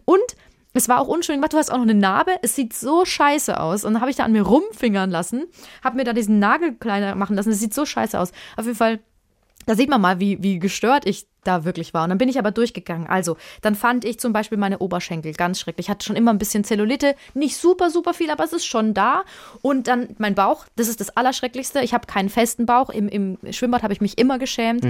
[0.04, 0.22] Und
[0.74, 1.52] es war auch unschön gemacht.
[1.52, 2.32] Du hast auch noch eine Narbe.
[2.42, 3.84] Es sieht so scheiße aus.
[3.84, 5.46] Und dann habe ich da an mir rumfingern lassen,
[5.84, 7.50] habe mir da diesen Nagel kleiner machen lassen.
[7.50, 8.32] Es sieht so scheiße aus.
[8.56, 9.00] Auf jeden Fall,
[9.66, 12.04] da sieht man mal, wie, wie gestört ich da wirklich war.
[12.04, 13.06] Und dann bin ich aber durchgegangen.
[13.06, 15.86] Also, dann fand ich zum Beispiel meine Oberschenkel ganz schrecklich.
[15.86, 17.16] Ich hatte schon immer ein bisschen Zellulite.
[17.34, 19.24] Nicht super, super viel, aber es ist schon da.
[19.60, 21.80] Und dann mein Bauch, das ist das Allerschrecklichste.
[21.80, 22.90] Ich habe keinen festen Bauch.
[22.90, 24.84] Im, im Schwimmbad habe ich mich immer geschämt.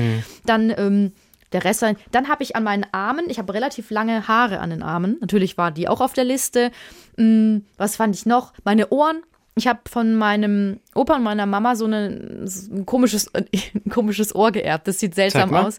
[0.44, 1.12] Dann, ähm,
[1.52, 4.82] der Rest, dann habe ich an meinen Armen, ich habe relativ lange Haare an den
[4.82, 5.18] Armen.
[5.20, 6.70] Natürlich war die auch auf der Liste.
[7.16, 8.52] Hm, was fand ich noch?
[8.64, 9.22] Meine Ohren.
[9.55, 14.35] Ich habe von meinem Opa und meiner Mama so eine, so ein, komisches, ein komisches
[14.35, 14.88] Ohr geerbt.
[14.88, 15.79] Das sieht seltsam aus.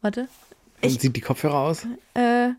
[0.00, 0.28] Warte.
[0.84, 1.86] Sieht die Kopfhörer aus?
[2.14, 2.50] Äh,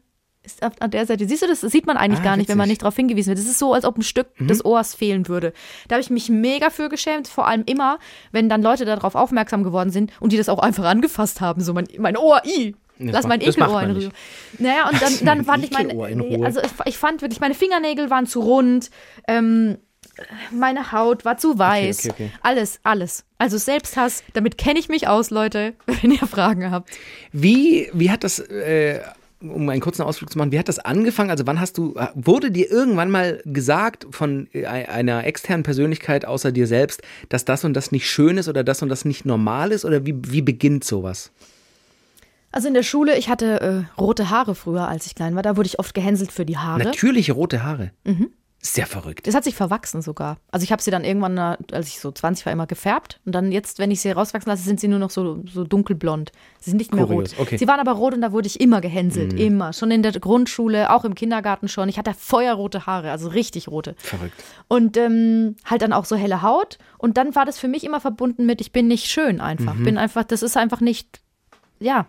[0.44, 1.28] ist auf, an der Seite.
[1.28, 2.72] Siehst du, das sieht man eigentlich Ah, gar nicht, wenn man witzig.
[2.74, 3.40] nicht darauf hingewiesen wird.
[3.40, 5.54] Das ist so, als ob ein Stück des Ohrs fehlen würde.
[5.88, 8.00] Da habe ich mich mega für geschämt, vor allem immer,
[8.32, 11.62] wenn dann Leute darauf aufmerksam geworden sind und die das auch einfach angefasst haben.
[11.62, 12.76] So mein, mein Ohr, i.
[13.00, 13.92] Das Lass mein Ekelohr in.
[13.92, 14.10] Ruhe.
[14.60, 15.92] Naja, und dann, dann fand ich meine.
[16.46, 18.92] Also ich, ich fand wirklich, meine Fingernägel waren zu rund,
[19.28, 19.78] ähm,
[20.52, 22.10] meine Haut war zu weiß.
[22.10, 22.32] okay, okay.
[22.42, 23.26] Alles, alles.
[23.38, 26.90] Also Selbsthass, damit kenne ich mich aus, Leute, wenn ihr Fragen habt.
[27.32, 29.00] Wie, wie hat das, äh,
[29.42, 31.30] um einen kurzen Ausflug zu machen, wie hat das angefangen?
[31.30, 36.52] Also wann hast du, wurde dir irgendwann mal gesagt von äh, einer externen Persönlichkeit außer
[36.52, 39.72] dir selbst, dass das und das nicht schön ist oder das und das nicht normal
[39.72, 39.86] ist?
[39.86, 41.32] Oder wie, wie beginnt sowas?
[42.52, 45.42] Also in der Schule, ich hatte äh, rote Haare früher, als ich klein war.
[45.42, 46.84] Da wurde ich oft gehänselt für die Haare.
[46.84, 47.92] Natürliche rote Haare.
[48.04, 48.30] Mhm.
[48.64, 49.26] Sehr verrückt.
[49.26, 50.38] Das hat sich verwachsen sogar.
[50.52, 53.20] Also ich habe sie dann irgendwann, äh, als ich so 20 war, immer gefärbt.
[53.26, 56.32] Und dann jetzt, wenn ich sie rauswachsen lasse, sind sie nur noch so, so dunkelblond.
[56.60, 57.40] Sie sind nicht mehr Kurios, rot.
[57.48, 57.58] okay.
[57.58, 58.82] Sie waren aber rot und da wurde ich immer Mhm.
[58.82, 59.34] gehänselt.
[59.34, 59.74] Immer.
[59.74, 61.90] Schon in der Grundschule, auch im Kindergarten schon.
[61.90, 63.96] Ich hatte feuerrote Haare, also richtig rote.
[63.98, 64.44] Verrückt.
[64.68, 66.78] Und ähm, halt dann auch so helle Haut.
[67.00, 69.74] Und dann war das für mich immer verbunden mit, ich bin nicht schön einfach.
[69.74, 69.84] Mhm.
[69.86, 71.20] Bin einfach, das ist einfach nicht,
[71.80, 72.06] ja.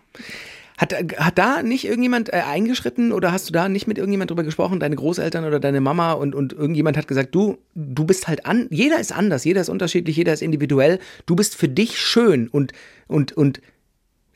[0.79, 4.43] Hat, hat da nicht irgendjemand äh, eingeschritten oder hast du da nicht mit irgendjemand drüber
[4.43, 8.47] gesprochen, deine Großeltern oder deine Mama und, und irgendjemand hat gesagt, du, du bist halt
[8.47, 12.49] an, jeder ist anders, jeder ist unterschiedlich, jeder ist individuell, du bist für dich schön
[12.49, 12.73] und,
[13.07, 13.61] und, und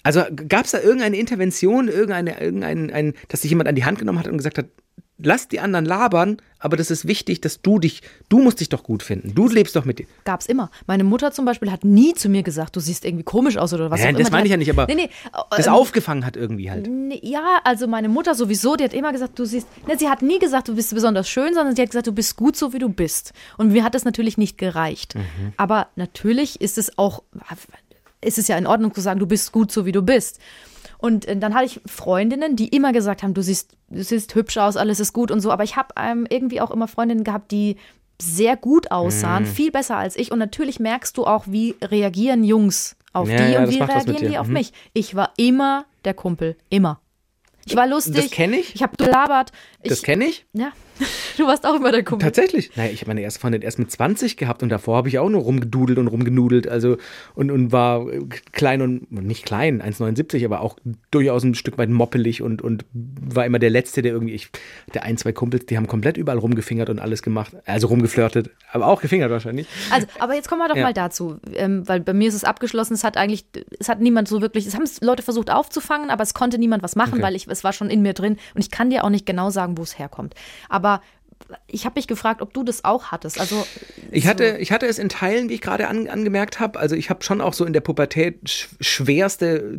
[0.02, 3.98] also gab es da irgendeine Intervention, irgendeine, irgendein, ein, dass sich jemand an die Hand
[3.98, 4.66] genommen hat und gesagt hat,
[5.18, 8.82] lass die anderen labern, aber das ist wichtig, dass du dich, du musst dich doch
[8.82, 9.34] gut finden.
[9.34, 10.06] Du lebst doch mit dir.
[10.24, 10.70] Gab's immer.
[10.86, 13.90] Meine Mutter zum Beispiel hat nie zu mir gesagt, du siehst irgendwie komisch aus oder
[13.90, 14.28] was Ja, auch das immer.
[14.28, 15.10] Die meine ich ja nicht, aber Nee, nee.
[15.50, 16.88] Das ähm, aufgefangen hat irgendwie halt.
[17.22, 20.38] Ja, also meine Mutter sowieso, die hat immer gesagt, du siehst, ne, sie hat nie
[20.38, 22.88] gesagt, du bist besonders schön, sondern sie hat gesagt, du bist gut so, wie du
[22.88, 23.32] bist.
[23.56, 25.14] Und mir hat das natürlich nicht gereicht.
[25.14, 25.52] Mhm.
[25.56, 27.22] Aber natürlich ist es auch,
[28.20, 30.40] ist es ja in Ordnung zu sagen, du bist gut so, wie du bist.
[31.06, 34.56] Und äh, dann hatte ich Freundinnen, die immer gesagt haben, du siehst, du siehst hübsch
[34.58, 35.50] aus, alles ist gut und so.
[35.52, 37.76] Aber ich habe ähm, irgendwie auch immer Freundinnen gehabt, die
[38.20, 39.48] sehr gut aussahen, Mhm.
[39.48, 40.32] viel besser als ich.
[40.32, 44.30] Und natürlich merkst du auch, wie reagieren Jungs auf Ja, die ja, und wie reagieren
[44.30, 44.52] die auf Mhm.
[44.54, 44.72] mich.
[44.94, 46.98] Ich war immer der Kumpel, immer.
[47.68, 48.14] Ich war lustig.
[48.14, 48.74] Das kenne ich.
[48.76, 49.50] Ich habe gelabert.
[49.88, 50.46] Das kenne ich.
[50.52, 50.72] ja,
[51.36, 52.24] du warst auch immer der Kumpel.
[52.26, 52.74] Tatsächlich.
[52.76, 55.28] Naja, ich habe meine erste Freundin erst mit 20 gehabt und davor habe ich auch
[55.28, 56.66] nur rumgedudelt und rumgenudelt.
[56.68, 56.96] Also
[57.34, 58.20] und, und war äh,
[58.52, 60.76] klein und nicht klein, 1,79, aber auch
[61.10, 64.48] durchaus ein Stück weit moppelig und, und war immer der Letzte, der irgendwie, ich,
[64.94, 67.54] der ein, zwei Kumpels, die haben komplett überall rumgefingert und alles gemacht.
[67.66, 69.66] Also rumgeflirtet, aber auch gefingert wahrscheinlich.
[69.90, 70.84] Also, aber jetzt kommen wir doch Ja.
[70.84, 72.94] mal dazu, ähm, weil bei mir ist es abgeschlossen.
[72.94, 73.44] Es hat eigentlich,
[73.78, 76.96] es hat niemand so wirklich, es haben Leute versucht aufzufangen, aber es konnte niemand was
[76.96, 77.22] machen, Okay.
[77.22, 79.50] weil ich, es war schon in mir drin und ich kann dir auch nicht genau
[79.50, 80.34] sagen, wo es herkommt.
[80.68, 81.00] Aber
[81.66, 83.38] ich habe mich gefragt, ob du das auch hattest.
[83.38, 83.66] Also
[84.10, 86.78] Ich hatte, ich hatte es in Teilen, wie ich gerade an, angemerkt habe.
[86.78, 89.78] Also ich habe schon auch so in der Pubertät sch schwerste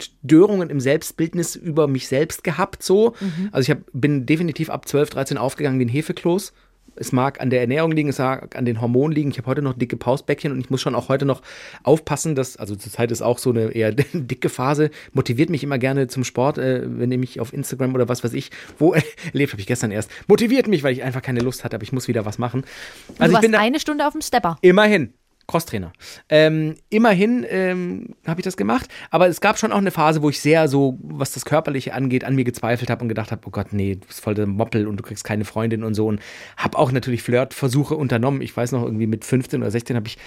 [0.00, 2.82] Störungen im Selbstbildnis über mich selbst gehabt.
[2.82, 3.14] So.
[3.52, 6.52] Also ich hab, bin definitiv ab 12, 13 aufgegangen wie ein Hefekloß.
[6.96, 9.30] Es mag an der Ernährung liegen, es mag an den Hormonen liegen.
[9.30, 11.42] Ich habe heute noch dicke Pausbäckchen und ich muss schon auch heute noch
[11.82, 16.08] aufpassen, dass, also zurzeit ist auch so eine eher dicke Phase, motiviert mich immer gerne
[16.08, 18.94] zum Sport, äh, wenn ihr mich auf Instagram oder was weiß ich, wo
[19.32, 21.92] erlebt habe ich gestern erst, motiviert mich, weil ich einfach keine Lust hatte, aber ich
[21.92, 22.62] muss wieder was machen.
[22.62, 24.58] du Also ich warst bin da, eine Stunde auf dem Stepper.
[24.62, 25.12] Immerhin.
[25.46, 25.92] Crosstrainer.
[26.28, 30.28] Ähm, immerhin ähm, habe ich das gemacht, aber es gab schon auch eine Phase, wo
[30.28, 33.50] ich sehr so, was das Körperliche angeht, an mir gezweifelt habe und gedacht habe, oh
[33.50, 36.20] Gott, nee, du bist voll der Moppel und du kriegst keine Freundin und so und
[36.56, 38.40] habe auch natürlich Flirtversuche unternommen.
[38.40, 40.18] Ich weiß noch, irgendwie mit 15 oder 16 habe ich,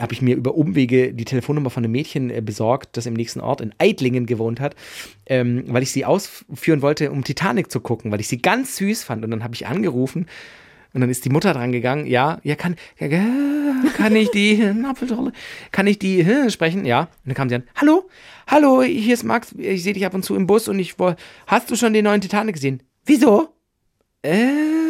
[0.00, 3.40] hab ich mir über Umwege die Telefonnummer von einem Mädchen äh, besorgt, das im nächsten
[3.40, 4.74] Ort in Eidlingen gewohnt hat,
[5.26, 9.04] ähm, weil ich sie ausführen wollte, um Titanic zu gucken, weil ich sie ganz süß
[9.04, 10.26] fand und dann habe ich angerufen
[10.96, 13.06] und dann ist die Mutter dran gegangen, ja, ja, kann, ja,
[13.98, 15.30] kann ich die, Apfeltrolle,
[15.70, 16.86] kann ich die äh, sprechen?
[16.86, 17.00] Ja.
[17.00, 18.08] Und dann kam sie an, hallo,
[18.46, 21.16] hallo, hier ist Max, ich sehe dich ab und zu im Bus und ich woll-
[21.46, 22.82] hast du schon den neuen Titanic gesehen?
[23.04, 23.50] Wieso?
[24.22, 24.38] Äh,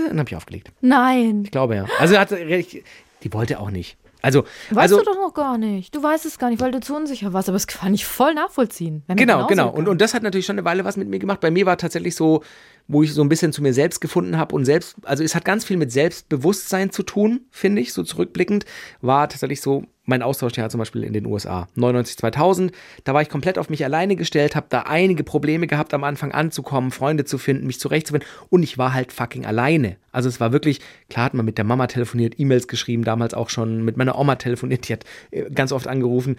[0.09, 0.71] dann habe ich aufgelegt.
[0.81, 1.43] Nein.
[1.45, 1.87] Ich glaube ja.
[1.99, 3.97] Also hat die wollte auch nicht.
[4.27, 5.95] Also, Weißt also du doch noch gar nicht.
[5.95, 7.49] Du weißt es gar nicht, weil du zu unsicher warst.
[7.49, 9.05] Aber das kann ich voll nachvollziehen.
[9.07, 9.71] Genau, genau.
[9.71, 11.39] Und, und das hat natürlich schon eine Weile was mit mir gemacht.
[11.39, 12.43] Bei mir war tatsächlich so,
[12.89, 15.45] wo ich so ein bisschen zu mir selbst gefunden habe und selbst, also es hat
[15.45, 18.65] ganz viel mit Selbstbewusstsein zu tun, finde ich, so zurückblickend,
[19.01, 21.69] war tatsächlich so mein Austauschjahr zum Beispiel in den USA.
[21.75, 22.73] 99, 2000,
[23.05, 26.33] da war ich komplett auf mich alleine gestellt, habe da einige Probleme gehabt, am Anfang
[26.33, 29.97] anzukommen, Freunde zu finden, mich zurechtzufinden und ich war halt fucking alleine.
[30.13, 33.51] Also es war wirklich, klar hat man mit der Mama telefoniert, E-Mails geschrieben, damals auch
[33.51, 36.37] schon mit meiner Oma telefoniert, die hat äh, ganz oft angerufen.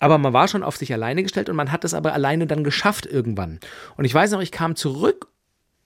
[0.00, 2.64] Aber man war schon auf sich alleine gestellt und man hat es aber alleine dann
[2.64, 3.60] geschafft irgendwann.
[3.96, 5.28] Und ich weiß noch, ich kam zurück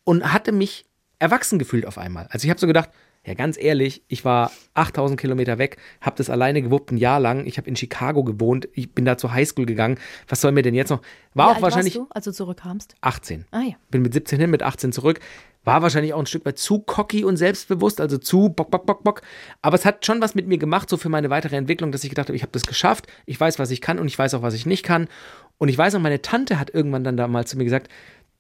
[0.05, 0.87] und hatte mich
[1.18, 2.29] erwachsen gefühlt auf einmal.
[2.31, 2.90] Also ich habe so gedacht,
[3.26, 7.46] ja ganz ehrlich, ich war 8000 Kilometer weg, habe das alleine gewuppt ein Jahr lang.
[7.46, 9.98] Ich habe in Chicago gewohnt, ich bin da zur Highschool gegangen.
[10.28, 11.00] Was soll mir denn jetzt noch?
[11.32, 12.94] War Wie auch alt wahrscheinlich warst du, als du zurückkamst?
[13.00, 13.46] 18.
[13.50, 13.74] Ah ja.
[13.90, 15.20] Bin mit 17 hin, mit 18 zurück.
[15.64, 19.02] War wahrscheinlich auch ein Stück weit zu cocky und selbstbewusst, also zu bock, bock, bock,
[19.02, 19.22] bock.
[19.62, 22.10] Aber es hat schon was mit mir gemacht, so für meine weitere Entwicklung, dass ich
[22.10, 24.42] gedacht habe, ich habe das geschafft, ich weiß, was ich kann und ich weiß auch,
[24.42, 25.08] was ich nicht kann.
[25.56, 27.88] Und ich weiß auch, meine Tante hat irgendwann dann damals zu mir gesagt,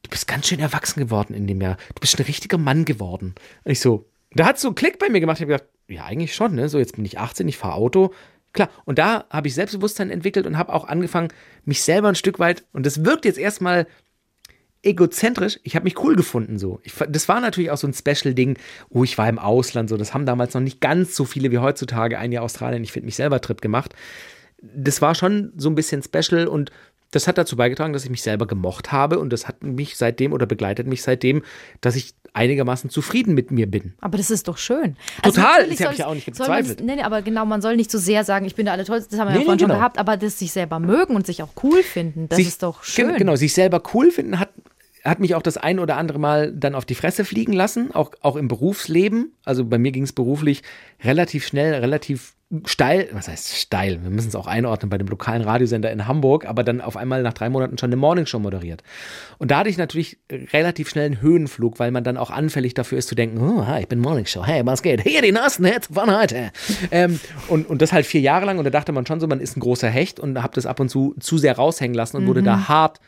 [0.02, 1.78] du bist ganz schön erwachsen geworden in dem Jahr.
[1.94, 3.34] Du bist ein richtiger Mann geworden.
[3.64, 5.38] Und ich so, da hat so einen Klick bei mir gemacht.
[5.38, 6.68] Ich habe gedacht, ja, eigentlich schon, ne?
[6.68, 8.12] So, jetzt bin ich 18, ich fahre Auto.
[8.52, 11.28] Klar, und da habe ich Selbstbewusstsein entwickelt und habe auch angefangen,
[11.64, 13.86] mich selber ein Stück weit, und das wirkt jetzt erstmal
[14.84, 16.78] egozentrisch, ich habe mich cool gefunden so.
[16.84, 18.58] Ich, das war natürlich auch so ein Special-Ding,
[18.90, 21.58] oh, ich war im Ausland so, das haben damals noch nicht ganz so viele wie
[21.58, 23.94] heutzutage ein Jahr Australien, ich finde mich selber Trip gemacht.
[24.62, 26.70] Das war schon so ein bisschen special und
[27.10, 30.32] das hat dazu beigetragen, dass ich mich selber gemocht habe und das hat mich seitdem
[30.32, 31.42] oder begleitet mich seitdem,
[31.80, 33.94] dass ich einigermaßen zufrieden mit mir bin.
[34.00, 34.96] Aber das ist doch schön.
[35.22, 36.80] Total, natürlich das hab soll ich ja auch nicht gezweifelt.
[36.82, 39.20] Nee, nee, aber genau, man soll nicht so sehr sagen, ich bin der Allertollste, das
[39.20, 39.78] haben wir Nee, ja vorhin nee, schon genau.
[39.78, 42.82] gehabt, aber das sich selber mögen und sich auch cool finden, das Sich- ist doch
[42.82, 43.14] schön.
[43.16, 44.48] Genau, sich selber cool finden hat,
[45.04, 48.10] hat mich auch das ein oder andere Mal dann auf die Fresse fliegen lassen, auch,
[48.22, 49.32] auch im Berufsleben.
[49.44, 50.62] Also bei mir ging es beruflich
[51.04, 52.34] relativ schnell, relativ
[52.66, 54.02] steil, was heißt steil?
[54.02, 57.22] Wir müssen es auch einordnen bei dem lokalen Radiosender in Hamburg, aber dann auf einmal
[57.22, 58.82] nach drei Monaten schon eine Morningshow moderiert.
[59.38, 60.18] Und da hatte ich natürlich
[60.52, 63.82] relativ schnell einen Höhenflug, weil man dann auch anfällig dafür ist zu denken, oh, hi,
[63.82, 65.02] ich bin Morningshow, hey, was geht?
[65.02, 66.50] Hier die nassen Hits von heute.
[66.90, 69.40] ähm, und, und das halt vier Jahre lang und da dachte man schon so, man
[69.40, 72.26] ist ein großer Hecht und habe das ab und zu zu sehr raushängen lassen und
[72.26, 73.00] wurde da hart,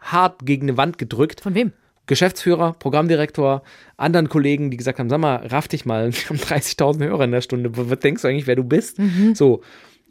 [0.00, 1.40] hart gegen eine Wand gedrückt.
[1.40, 1.72] Von wem?
[2.06, 3.62] Geschäftsführer, Programmdirektor,
[3.96, 7.32] anderen Kollegen, die gesagt haben, sag mal, raff dich mal, wir haben 30.000 Hörer in
[7.32, 8.98] der Stunde, was denkst du eigentlich, wer du bist?
[9.34, 9.62] So.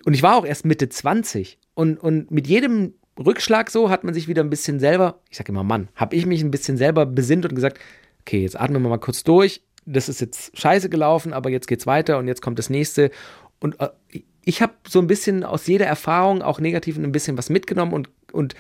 [0.06, 4.13] Und ich war auch erst Mitte 20 und, und mit jedem Rückschlag so hat man
[4.13, 7.06] sich wieder ein bisschen selber, ich sag immer Mann, habe ich mich ein bisschen selber
[7.06, 7.79] besinnt und gesagt,
[8.21, 11.86] okay, jetzt atmen wir mal kurz durch, das ist jetzt scheiße gelaufen, aber jetzt geht's
[11.86, 13.12] weiter und jetzt kommt das nächste.
[13.60, 13.89] Und äh,
[14.45, 18.10] ich habe so ein bisschen aus jeder Erfahrung, auch negativen, ein bisschen was mitgenommen und,
[18.32, 18.56] und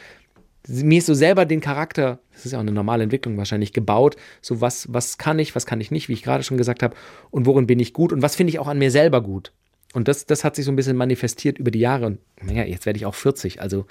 [0.67, 4.15] mir ist so selber den Charakter, das ist ja auch eine normale Entwicklung wahrscheinlich, gebaut.
[4.41, 6.95] So was, was kann ich, was kann ich nicht, wie ich gerade schon gesagt habe,
[7.31, 9.51] und worin bin ich gut und was finde ich auch an mir selber gut.
[9.93, 12.07] Und das, das hat sich so ein bisschen manifestiert über die Jahre.
[12.07, 13.61] Und naja, jetzt werde ich auch 40.
[13.61, 13.85] Also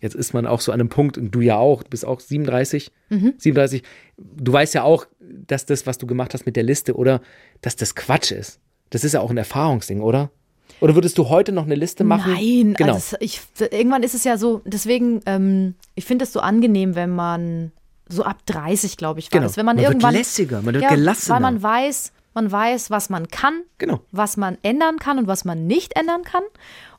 [0.00, 2.20] jetzt ist man auch so an einem Punkt, und du ja auch, du bist auch
[2.20, 2.92] 37,
[3.38, 3.82] 37.
[4.16, 7.20] Du weißt ja auch, dass das, was du gemacht hast mit der Liste, oder
[7.60, 8.60] dass das Quatsch ist.
[8.90, 10.30] Das ist ja auch ein Erfahrungsding, oder?
[10.80, 12.32] Oder würdest du heute noch eine Liste machen?
[12.32, 12.94] Nein, genau.
[12.94, 17.10] also ich, irgendwann ist es ja so, deswegen, ähm, ich finde es so angenehm, wenn
[17.14, 17.72] man
[18.08, 19.46] so ab 30, glaube ich, war Genau.
[19.48, 19.56] das.
[19.56, 20.14] Wenn man, Man wird irgendwann.
[20.14, 21.34] lässiger, man wird ja, gelassener.
[21.36, 24.00] Weil man weiß, man weiß, was man kann, Genau.
[24.12, 26.42] was man ändern kann und was man nicht ändern kann.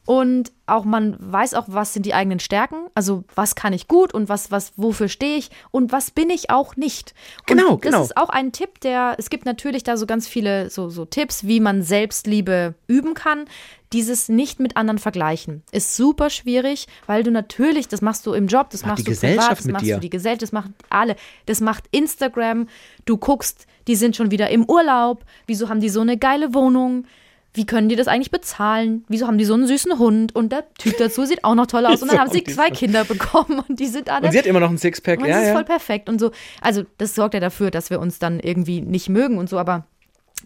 [0.10, 4.12] Und auch man weiß auch, was sind die eigenen Stärken, also was kann ich gut
[4.12, 7.14] und was, was, wofür stehe ich und was bin ich auch nicht.
[7.46, 8.04] Genau, und das genau.
[8.06, 11.44] ist auch ein Tipp, der, es gibt natürlich da so ganz viele so, so Tipps,
[11.44, 13.46] wie man Selbstliebe üben kann.
[13.94, 18.48] Dieses nicht mit anderen vergleichen ist super schwierig, weil du natürlich, das machst du im
[18.48, 19.96] Job, das Macht machst die du privat, das mit machst dir.
[19.98, 21.18] du die Gesellschaft, das macht alle.
[21.46, 22.68] Das macht Instagram.
[23.06, 25.24] Du guckst, die sind schon wieder im Urlaub.
[25.46, 27.06] Wieso haben die so eine geile Wohnung?
[27.54, 29.06] Wie können die das eigentlich bezahlen?
[29.08, 30.36] Wieso haben die so einen süßen Hund?
[30.36, 32.00] Und der Typ dazu sieht auch noch toll aus.
[32.02, 34.28] Und dann haben sie zwei Kinder bekommen und die sind alle.
[34.28, 35.54] Und sie hat immer noch ein Sixpack, Und ja, das ist ja.
[35.56, 36.32] voll perfekt und so.
[36.62, 39.88] Also, das sorgt ja dafür, dass wir uns dann irgendwie nicht mögen und so, aber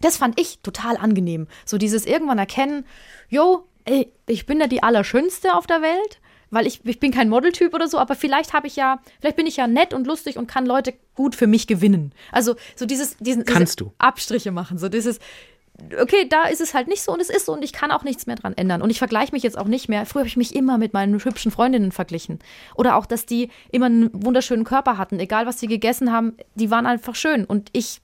[0.00, 1.46] das fand ich total angenehm.
[1.64, 2.84] So dieses irgendwann erkennen,
[3.28, 7.28] yo, ey, ich bin ja die Allerschönste auf der Welt, weil ich, ich bin kein
[7.28, 10.36] Modeltyp oder so, aber vielleicht habe ich ja, vielleicht bin ich ja nett und lustig
[10.38, 12.12] und kann Leute gut für mich gewinnen.
[12.32, 13.94] Also, so dieses, diesen Kannst diese du.
[13.98, 15.18] Abstriche machen, so dieses,
[16.00, 18.04] okay, da ist es halt nicht so und es ist so und ich kann auch
[18.04, 18.82] nichts mehr dran ändern.
[18.82, 20.06] Und ich vergleiche mich jetzt auch nicht mehr.
[20.06, 22.38] Früher habe ich mich immer mit meinen hübschen Freundinnen verglichen.
[22.76, 25.18] Oder auch, dass die immer einen wunderschönen Körper hatten.
[25.18, 27.44] Egal, was sie gegessen haben, die waren einfach schön.
[27.44, 28.00] Und ich,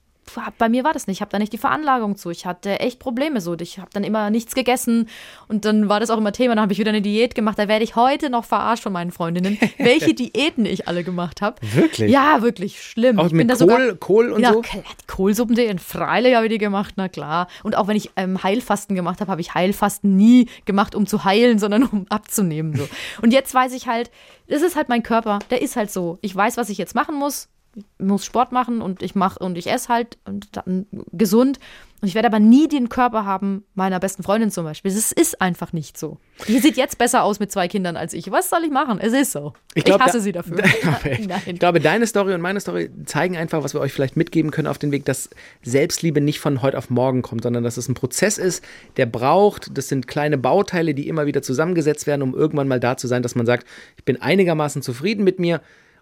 [0.58, 1.18] bei mir war das nicht.
[1.18, 2.30] Ich habe da nicht die Veranlagung zu.
[2.30, 3.54] Ich hatte echt Probleme so.
[3.60, 5.08] Ich habe dann immer nichts gegessen
[5.48, 6.54] und dann war das auch immer Thema.
[6.54, 7.58] Dann habe ich wieder eine Diät gemacht.
[7.58, 11.56] Da werde ich heute noch verarscht von meinen Freundinnen, welche Diäten ich alle gemacht habe.
[11.74, 12.10] Wirklich?
[12.10, 13.18] Ja, wirklich schlimm.
[13.18, 14.60] Auch ich mit bin da Kohl, sogar, Kohl und ja, so?
[14.60, 17.48] klar, die Kohlsuppendiät, freilich habe ich die gemacht, na klar.
[17.62, 21.24] Und auch wenn ich ähm, Heilfasten gemacht habe, habe ich Heilfasten nie gemacht, um zu
[21.24, 22.76] heilen, sondern um abzunehmen.
[22.76, 22.88] So.
[23.22, 24.10] Und jetzt weiß ich halt,
[24.48, 26.18] das ist halt mein Körper, der ist halt so.
[26.22, 27.48] Ich weiß, was ich jetzt machen muss.
[27.76, 31.60] Ich muss Sport machen und ich mache und ich esse halt und dann gesund.
[32.02, 34.90] Und ich werde aber nie den Körper haben meiner besten Freundin zum Beispiel.
[34.90, 36.18] Das ist einfach nicht so.
[36.48, 38.30] Die sieht jetzt besser aus mit zwei Kindern als ich.
[38.32, 38.98] Was soll ich machen?
[38.98, 39.52] Es ist so.
[39.74, 40.56] Ich, glaub, hasse da- sie dafür.
[41.04, 41.40] Nein.
[41.46, 44.66] Ich glaube, deine Story und meine Story zeigen einfach, was wir euch vielleicht mitgeben können
[44.66, 45.28] auf den Weg, dass
[45.62, 48.64] Selbstliebe nicht von heute auf morgen kommt, sondern dass es ein Prozess ist,
[48.96, 49.76] der braucht.
[49.76, 53.22] Das sind kleine Bauteile, die immer wieder zusammengesetzt werden, um irgendwann mal da zu sein,
[53.22, 53.66] dass man sagt,
[53.98, 55.60] ich bin einigermaßen zufrieden mit mir.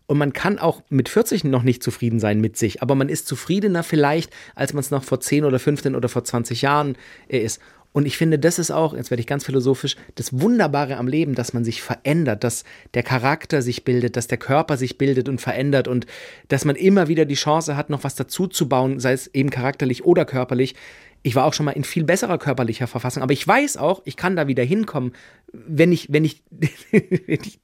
[0.08, 3.28] Und man kann auch mit 40 noch nicht zufrieden sein mit sich, aber man ist
[3.28, 6.96] zufriedener vielleicht, als man es noch vor 10 oder 15 oder vor 20 Jahren
[7.28, 7.60] äh, ist.
[7.92, 11.34] Und ich finde, das ist auch, jetzt werde ich ganz philosophisch, das Wunderbare am Leben,
[11.34, 15.40] dass man sich verändert, dass der Charakter sich bildet, dass der Körper sich bildet und
[15.40, 16.06] verändert und
[16.48, 19.50] dass man immer wieder die Chance hat, noch was dazu zu bauen, sei es eben
[19.50, 20.74] charakterlich oder körperlich.
[21.22, 24.16] Ich war auch schon mal in viel besserer körperlicher Verfassung, aber ich weiß auch, ich
[24.16, 25.12] kann da wieder hinkommen,
[25.52, 26.42] wenn ich, wenn ich,
[26.90, 27.58] wenn ich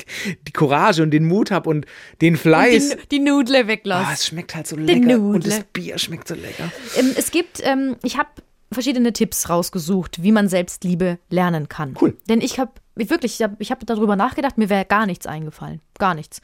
[0.47, 1.87] die Courage und den Mut habe und
[2.21, 2.97] den Fleiß.
[2.97, 4.13] Die, die Nudle Ah, weglassen.
[4.15, 5.51] es schmeckt halt so lecker und Nudle.
[5.51, 6.71] das Bier schmeckt so lecker.
[6.97, 8.29] Ähm, es gibt, ähm, ich habe
[8.73, 11.97] verschiedene Tipps rausgesucht, wie man Selbstliebe lernen kann.
[12.01, 12.17] Cool.
[12.29, 15.81] Denn ich habe wirklich, ich habe ich hab darüber nachgedacht, mir wäre gar nichts eingefallen.
[15.99, 16.41] Gar nichts.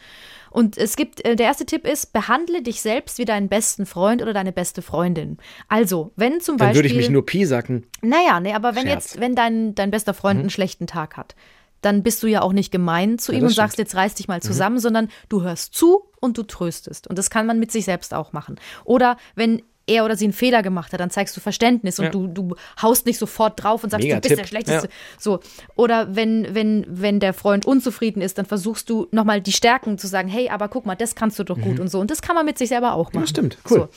[0.51, 4.21] Und es gibt, äh, der erste Tipp ist, behandle dich selbst wie deinen besten Freund
[4.23, 5.39] oder deine beste Freundin.
[5.69, 6.79] Also, wenn zum Dann Beispiel.
[6.79, 7.87] würde ich mich nur piesacken.
[8.03, 9.13] Naja, nee, aber wenn Scherz.
[9.13, 11.35] jetzt, wenn dein, dein bester Freund einen schlechten Tag hat,
[11.83, 14.29] dann bist du ja auch nicht gemein zu Ja, ihm und sagst, jetzt reiß dich
[14.29, 17.07] mal zusammen, sondern du hörst zu und du tröstest.
[17.07, 18.57] Und das kann man mit sich selbst auch machen.
[18.85, 22.11] Oder wenn er oder sie einen Fehler gemacht hat, dann zeigst du Verständnis und Ja.
[22.11, 24.39] du, du haust nicht sofort drauf und sagst, Mega du bist Tipp.
[24.39, 24.87] der Schlechteste.
[24.89, 24.93] Ja.
[25.19, 25.41] So.
[25.75, 30.07] Oder wenn, wenn, wenn der Freund unzufrieden ist, dann versuchst du nochmal die Stärken zu
[30.07, 31.99] sagen, hey, aber guck mal, das kannst du doch gut und so.
[32.01, 33.23] Und das kann man mit sich selber auch machen.
[33.23, 33.27] Mhm.
[33.27, 33.59] stimmt.
[33.69, 33.89] Cool.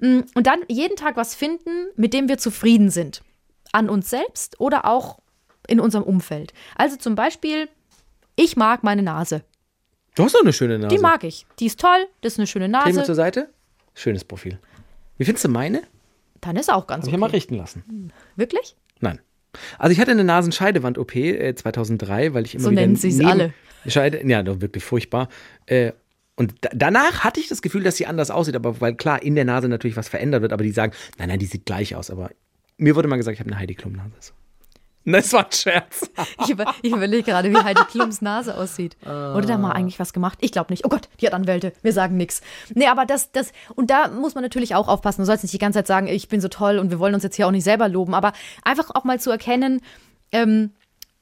[0.00, 0.06] So.
[0.06, 3.22] Mm, Und dann jeden Tag was finden, mit dem wir zufrieden sind.
[3.72, 5.18] An uns selbst oder auch
[5.68, 6.52] in unserem Umfeld.
[6.76, 7.68] Also zum Beispiel,
[8.36, 9.42] ich mag meine Nase.
[10.14, 10.94] Du hast doch eine schöne Nase.
[10.94, 11.46] Die mag ich.
[11.58, 13.02] Die ist toll, das ist eine schöne Nase.
[13.02, 13.48] zur Seite.
[13.94, 14.58] Schönes Profil.
[15.18, 15.82] Wie findest du meine?
[16.40, 17.36] Dann ist auch ganz Hab ich ja mal okay.
[17.36, 18.12] richten lassen.
[18.36, 18.76] Wirklich?
[19.00, 19.20] Nein.
[19.78, 23.30] Also ich hatte eine Nasenscheidewand-OP äh, 2003, weil ich immer So wieder nennen sie's neben-
[23.30, 23.54] alle.
[23.86, 25.28] Scheide, ja, doch wirklich furchtbar.
[25.66, 25.92] Äh,
[26.36, 29.34] und da, danach hatte ich das Gefühl, dass sie anders aussieht, aber weil klar in
[29.34, 32.10] der Nase natürlich was verändert wird, aber die sagen, nein, nein, die sieht gleich aus.
[32.10, 32.30] Aber
[32.78, 34.12] mir wurde mal gesagt, ich habe eine Heidi Klum Nase.
[34.20, 34.32] So.
[35.04, 36.10] Das war ein Scherz.
[36.42, 38.96] Ich, über, ich überlege gerade, wie Heidi Klums Nase aussieht.
[39.04, 40.38] Wurde da mal eigentlich was gemacht?
[40.40, 40.84] Ich glaube nicht.
[40.84, 41.72] Oh Gott, die hat Anwälte.
[41.82, 42.40] Wir sagen nichts.
[42.74, 45.22] Nee, aber das, das, und da muss man natürlich auch aufpassen.
[45.22, 47.22] Du sollst nicht die ganze Zeit sagen, ich bin so toll und wir wollen uns
[47.22, 49.80] jetzt hier auch nicht selber loben, aber einfach auch mal zu erkennen,
[50.30, 50.70] ähm,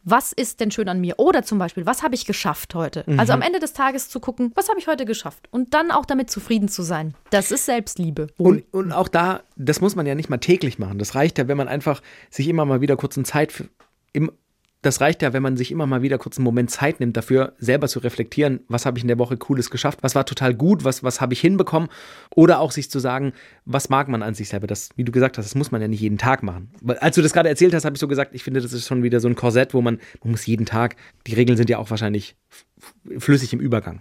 [0.03, 1.19] was ist denn schön an mir?
[1.19, 3.05] Oder zum Beispiel, was habe ich geschafft heute?
[3.19, 5.49] Also am Ende des Tages zu gucken, was habe ich heute geschafft?
[5.51, 7.15] Und dann auch damit zufrieden zu sein.
[7.31, 8.29] Das ist Selbstliebe.
[8.37, 10.99] Und, und auch da, das muss man ja nicht mal täglich machen.
[10.99, 13.69] Das reicht ja, wenn man einfach sich immer mal wieder kurz eine Zeit für,
[14.13, 14.33] im,
[14.83, 17.53] das reicht ja, wenn man sich immer mal wieder kurz einen Moment Zeit nimmt, dafür
[17.59, 20.85] selber zu reflektieren, was habe ich in der Woche Cooles geschafft, was war total gut,
[20.85, 21.91] was, was habe ich hinbekommen.
[22.35, 23.33] Oder auch sich zu sagen,
[23.67, 24.67] was mag man an sich selber.
[24.67, 26.71] Das, wie du gesagt hast, das muss man ja nicht jeden Tag machen.
[26.81, 28.87] Weil, als du das gerade erzählt hast, habe ich so gesagt, ich finde, das ist
[28.87, 31.79] schon wieder so ein Korsett, wo man, man muss jeden Tag, die Regeln sind ja
[31.79, 32.37] auch wahrscheinlich
[33.19, 34.01] flüssig im Übergang.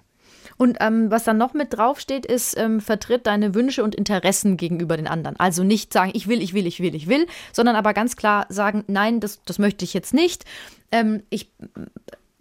[0.59, 4.97] Und ähm, was dann noch mit draufsteht, ist, ähm, vertritt deine Wünsche und Interessen gegenüber
[4.97, 5.39] den anderen.
[5.39, 8.45] Also nicht sagen, ich will, ich will, ich will, ich will, sondern aber ganz klar
[8.49, 10.43] sagen, nein, das, das möchte ich jetzt nicht.
[10.91, 11.49] Ähm, ich,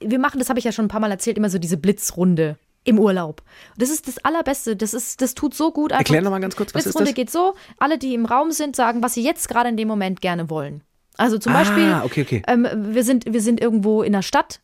[0.00, 2.56] wir machen, das habe ich ja schon ein paar Mal erzählt, immer so diese Blitzrunde
[2.82, 3.40] im Urlaub.
[3.76, 4.74] Das ist das Allerbeste.
[4.74, 5.92] Das, ist, das tut so gut.
[5.92, 6.00] Einfach.
[6.00, 7.14] Erklär noch mal ganz kurz, was ist Blitzrunde das?
[7.14, 10.20] geht so, alle, die im Raum sind, sagen, was sie jetzt gerade in dem Moment
[10.20, 10.82] gerne wollen.
[11.16, 12.42] Also zum Ah, Beispiel, okay, okay.
[12.48, 14.58] ähm, wir, sind, wir sind irgendwo in der Stadt,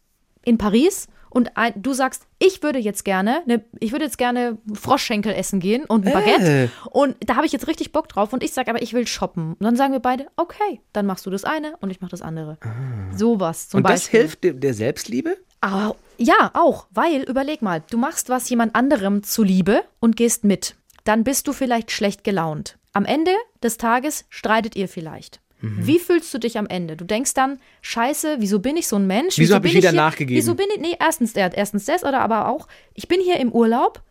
[0.44, 4.56] in Paris, und ein, du sagst, ich würde jetzt gerne, ne, ich würde jetzt gerne
[4.72, 6.64] Froschschenkel essen gehen und ein Baguette.
[6.64, 6.68] Äh.
[6.90, 8.32] Und da habe ich jetzt richtig Bock drauf.
[8.32, 9.52] Und ich sage aber, ich will shoppen.
[9.54, 12.22] Und dann sagen wir beide, okay, dann machst du das eine und ich mache das
[12.22, 12.58] andere.
[13.14, 13.80] Sowas zum Ah.
[13.80, 14.20] Und das Beispiel.
[14.20, 15.36] hilft der, der Selbstliebe?
[15.60, 20.76] Ah, ja, auch, weil, überleg mal, du machst was jemand anderem zuliebe und gehst mit.
[21.04, 22.78] Dann bist du vielleicht schlecht gelaunt.
[22.92, 25.40] Am Ende des Tages streitet ihr vielleicht.
[25.64, 25.86] Mhm.
[25.86, 26.96] Wie fühlst du dich am Ende?
[26.96, 29.38] Du denkst dann, scheiße, wieso bin ich so ein Mensch?
[29.38, 30.36] Wieso hab bin ich wieder hier, nachgegeben?
[30.36, 33.50] Wieso bin ich, nee, erstens, der, erstens das oder aber auch, ich bin hier im
[33.52, 34.02] Urlaub,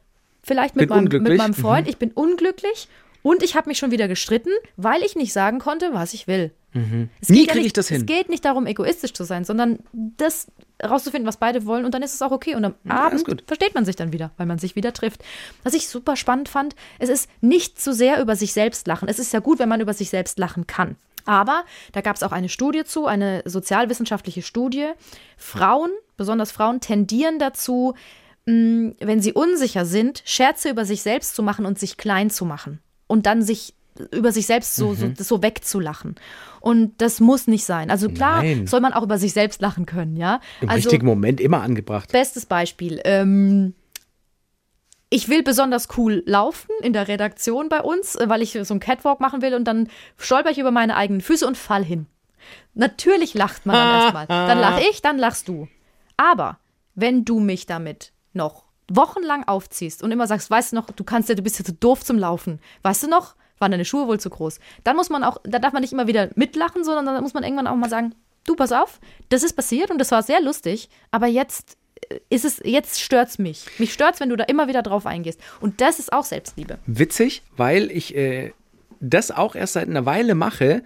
[0.44, 1.90] vielleicht mit, meinem, mit meinem Freund, Mhm.
[1.90, 2.88] ich bin unglücklich
[3.22, 6.52] und ich habe mich schon wieder gestritten, weil ich nicht sagen konnte, was ich will.
[6.74, 7.10] Es Mhm.
[7.28, 7.98] Nie geht ja ich nicht- das hin.
[8.02, 10.48] Es geht nicht darum, egoistisch zu sein, sondern das
[10.84, 12.56] rauszufinden, was beide wollen und dann ist es auch okay.
[12.56, 13.44] Und am ist Abend gut.
[13.46, 15.24] versteht man sich dann wieder, weil man sich wieder trifft.
[15.62, 19.08] Was ich super spannend fand, es ist nicht zu sehr über sich selbst lachen.
[19.08, 20.96] Es ist ja gut, wenn man über sich selbst lachen kann.
[21.26, 24.90] Aber da gab es auch eine Studie zu, eine sozialwissenschaftliche Studie.
[25.38, 27.94] Frauen, besonders Frauen, tendieren dazu,
[28.46, 32.46] mh, wenn sie unsicher sind, Scherze über sich selbst zu machen und sich klein zu
[32.46, 32.80] machen.
[33.08, 33.76] Und dann sich
[34.12, 35.16] über sich selbst so, Mhm.
[35.16, 36.16] so, so wegzulachen.
[36.62, 37.92] Und das muss nicht sein.
[37.92, 38.66] Also klar Nein.
[38.66, 40.40] soll man auch über sich selbst lachen können, ja.
[40.62, 42.12] Im also, richtigen Moment immer angebracht.
[42.12, 43.00] Bestes Beispiel.
[43.06, 43.76] Ähm,
[45.14, 48.80] ich will besonders cool laufen in der Redaktion bei uns, äh, weil ich so einen
[48.80, 52.08] Catwalk machen will und dann stolper ich über meine eigenen Füße und fall hin.
[52.74, 54.26] Natürlich lacht man dann erstmal.
[54.28, 55.68] Dann lach ich, dann lachst du.
[56.18, 56.58] Aber
[56.96, 61.30] wenn du mich damit noch wochenlang aufziehst und immer sagst, weißt du noch, du kannst
[61.30, 62.60] ja, du bist ja zu doof zum Laufen.
[62.82, 64.60] Weißt du noch, waren deine Schuhe wohl zu groß?
[64.84, 67.44] Dann muss man auch, da darf man nicht immer wieder mitlachen, sondern dann muss man
[67.44, 68.16] irgendwann auch mal sagen,
[68.48, 69.00] du pass auf,
[69.30, 71.78] das ist passiert und das war sehr lustig, aber jetzt
[72.30, 73.66] ist es, jetzt stört's mich.
[73.80, 75.40] Mich stört's, wenn du da immer wieder drauf eingehst.
[75.60, 76.80] Und das ist auch Selbstliebe.
[76.86, 78.52] Witzig, weil ich äh,
[79.00, 80.84] das auch erst seit einer Weile mache.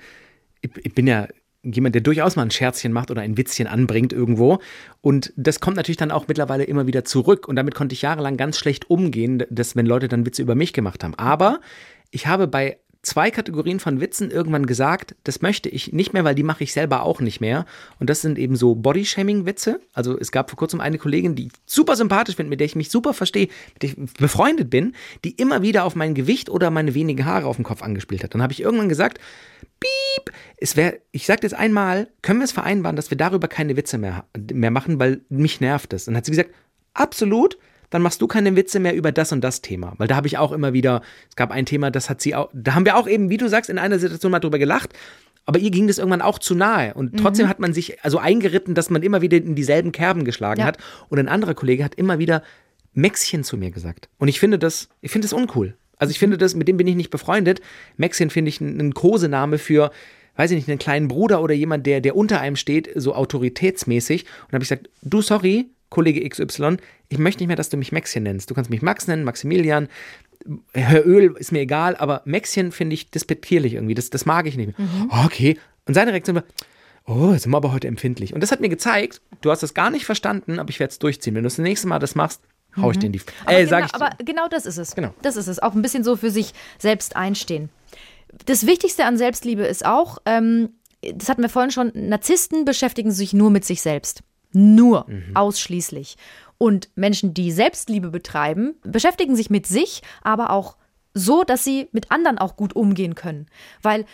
[0.62, 1.28] Ich, ich bin ja
[1.64, 4.60] jemand, der durchaus mal ein Scherzchen macht oder ein Witzchen anbringt irgendwo.
[5.02, 7.48] Und das kommt natürlich dann auch mittlerweile immer wieder zurück.
[7.48, 10.74] Und damit konnte ich jahrelang ganz schlecht umgehen, dass wenn Leute dann Witze über mich
[10.74, 11.16] gemacht haben.
[11.16, 11.60] Aber
[12.12, 16.36] ich habe bei zwei Kategorien von Witzen irgendwann gesagt, das möchte ich nicht mehr, weil
[16.36, 17.66] die mache ich selber auch nicht mehr.
[18.00, 19.80] Und das sind eben so Body-Shaming-Witze.
[19.94, 22.76] Also es gab vor kurzem eine Kollegin, die ich super sympathisch finde, mit der ich
[22.76, 24.94] mich super verstehe, mit der ich befreundet bin,
[25.24, 28.34] die immer wieder auf mein Gewicht oder meine wenigen Haare auf dem Kopf angespielt hat.
[28.34, 29.20] Dann habe ich irgendwann gesagt,
[29.80, 33.78] piep, es wäre, ich sage jetzt einmal, können wir es vereinbaren, dass wir darüber keine
[33.78, 36.08] Witze mehr, mehr machen, weil mich nervt es.
[36.08, 36.52] Und dann hat sie gesagt,
[36.94, 37.58] absolut,
[37.90, 39.94] dann machst du keine Witze mehr über das und das Thema.
[39.98, 42.50] Weil da habe ich auch immer wieder, es gab ein Thema, das hat sie auch,
[42.54, 44.94] da haben wir auch eben, wie du sagst, in einer Situation mal drüber gelacht.
[45.46, 46.94] Aber ihr ging das irgendwann auch zu nahe.
[46.94, 50.60] Und trotzdem hat man sich also eingeritten, dass man immer wieder in dieselben Kerben geschlagen
[50.60, 50.66] Ja.
[50.68, 50.78] hat.
[51.08, 52.44] Und ein anderer Kollege hat immer wieder
[52.94, 54.10] Mäxchen zu mir gesagt.
[54.18, 55.76] Und ich finde das, ich finde das uncool.
[55.96, 57.62] Also ich finde das, mit dem bin ich nicht befreundet.
[57.96, 59.92] Mäxchen finde ich einen Kosename für,
[60.36, 64.26] weiß ich nicht, einen kleinen Bruder oder jemand, der, der unter einem steht, so autoritätsmäßig.
[64.48, 66.78] Und habe ich gesagt, du, sorry, Kollege XY,
[67.10, 68.50] ich möchte nicht mehr, dass du mich Mäxchen nennst.
[68.50, 69.88] Du kannst mich Max nennen, Maximilian,
[70.74, 73.96] Herr Öl ist mir egal, aber Mäxchen finde ich despektierlich irgendwie.
[73.96, 74.88] Das, das mag ich nicht mehr.
[74.88, 75.10] Mhm.
[75.12, 75.58] Oh, okay.
[75.86, 76.44] Und seine Reaktion war,
[77.06, 78.34] oh, sind wir aber heute empfindlich.
[78.34, 81.00] Und das hat mir gezeigt, du hast das gar nicht verstanden, aber ich werde es
[81.00, 81.36] durchziehen.
[81.36, 82.42] Wenn du das nächste Mal das machst,
[82.78, 83.20] hau ich dir in die.
[83.20, 83.24] Mhm.
[83.46, 83.96] Aber, Äh, genau, sag ich.
[83.96, 84.96] aber genau das ist es.
[84.96, 85.14] Genau.
[85.22, 85.60] Das ist es.
[85.60, 87.70] Auch ein bisschen so für sich selbst einstehen.
[88.46, 90.70] Das Wichtigste an Selbstliebe ist auch, ähm,
[91.14, 94.22] das hatten wir vorhin schon, Narzissten beschäftigen sich nur mit sich selbst.
[94.52, 95.36] Nur, Mhm.
[95.36, 96.18] ausschließlich.
[96.58, 100.76] Und Menschen, die Selbstliebe betreiben, beschäftigen sich mit sich, aber auch
[101.14, 103.48] so, dass sie mit anderen auch gut umgehen können.
[103.82, 104.06] Weil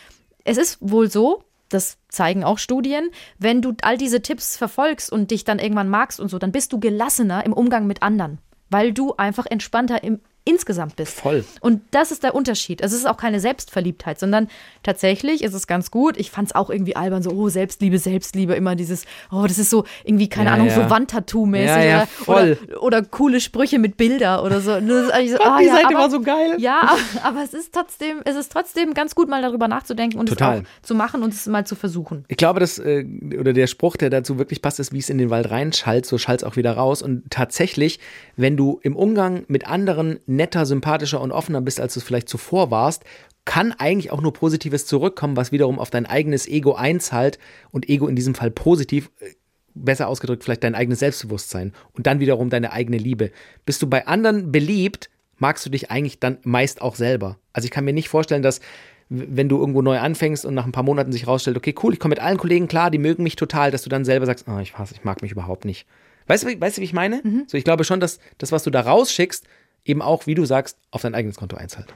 [0.43, 3.09] es ist wohl so, das zeigen auch Studien,
[3.39, 6.71] wenn du all diese Tipps verfolgst und dich dann irgendwann magst und so, dann bist
[6.73, 11.21] du gelassener im Umgang mit anderen, weil du einfach entspannter im insgesamt bist.
[11.21, 11.45] Voll.
[11.61, 12.83] Und das ist der Unterschied.
[12.83, 14.49] Also es ist auch keine Selbstverliebtheit, sondern
[14.83, 16.17] tatsächlich ist es ganz gut.
[16.17, 19.69] Ich fand es auch irgendwie albern, so, oh, Selbstliebe, Selbstliebe, immer dieses, oh, das ist
[19.69, 20.75] so irgendwie, keine Ja, Ahnung, ja.
[20.75, 22.57] so Wandtattoo-mäßig Ja, ja, oder, voll.
[22.67, 24.71] oder, oder coole Sprüche mit Bilder oder so.
[24.71, 26.55] Das so, ah, die ja, Seite aber, war so geil.
[26.57, 30.27] Ja, aber, aber es ist trotzdem, es ist trotzdem ganz gut, mal darüber nachzudenken und
[30.27, 30.57] Total.
[30.57, 32.25] es auch zu machen und es mal zu versuchen.
[32.27, 33.05] Ich glaube, dass, äh,
[33.39, 36.17] oder der Spruch, der dazu wirklich passt, ist, wie es in den Wald reinschallt, so
[36.17, 37.01] schallt es auch wieder raus.
[37.01, 37.99] Und tatsächlich,
[38.35, 42.29] wenn du im Umgang mit anderen netter, sympathischer und offener bist, als du es vielleicht
[42.29, 43.03] zuvor warst,
[43.45, 47.39] kann eigentlich auch nur Positives zurückkommen, was wiederum auf dein eigenes Ego einzahlt
[47.71, 49.31] und Ego in diesem Fall positiv, äh,
[49.75, 53.31] besser ausgedrückt, vielleicht dein eigenes Selbstbewusstsein und dann wiederum deine eigene Liebe.
[53.65, 55.09] Bist du bei anderen beliebt,
[55.39, 57.38] magst du dich eigentlich dann meist auch selber.
[57.53, 58.61] Also ich kann mir nicht vorstellen, dass
[59.09, 61.99] wenn du irgendwo neu anfängst und nach ein paar Monaten sich rausstellt, okay, cool, ich
[61.99, 64.59] komme mit allen Kollegen klar, die mögen mich total, dass du dann selber sagst, oh,
[64.59, 65.86] ich hasse, ich mag mich überhaupt nicht.
[66.27, 67.21] Weißt du, wie- weißt du, wie ich meine?
[67.47, 69.45] So, ich glaube schon, dass das, was du da rausschickst,
[69.86, 71.93] eben auch, wie du sagst, auf dein eigenes Konto einzahlt.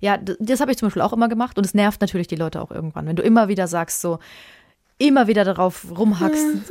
[0.00, 2.60] Ja, das habe ich zum Beispiel auch immer gemacht und es nervt natürlich die Leute
[2.60, 4.18] auch irgendwann, wenn du immer wieder sagst, so,
[4.98, 6.68] immer wieder darauf rumhackst.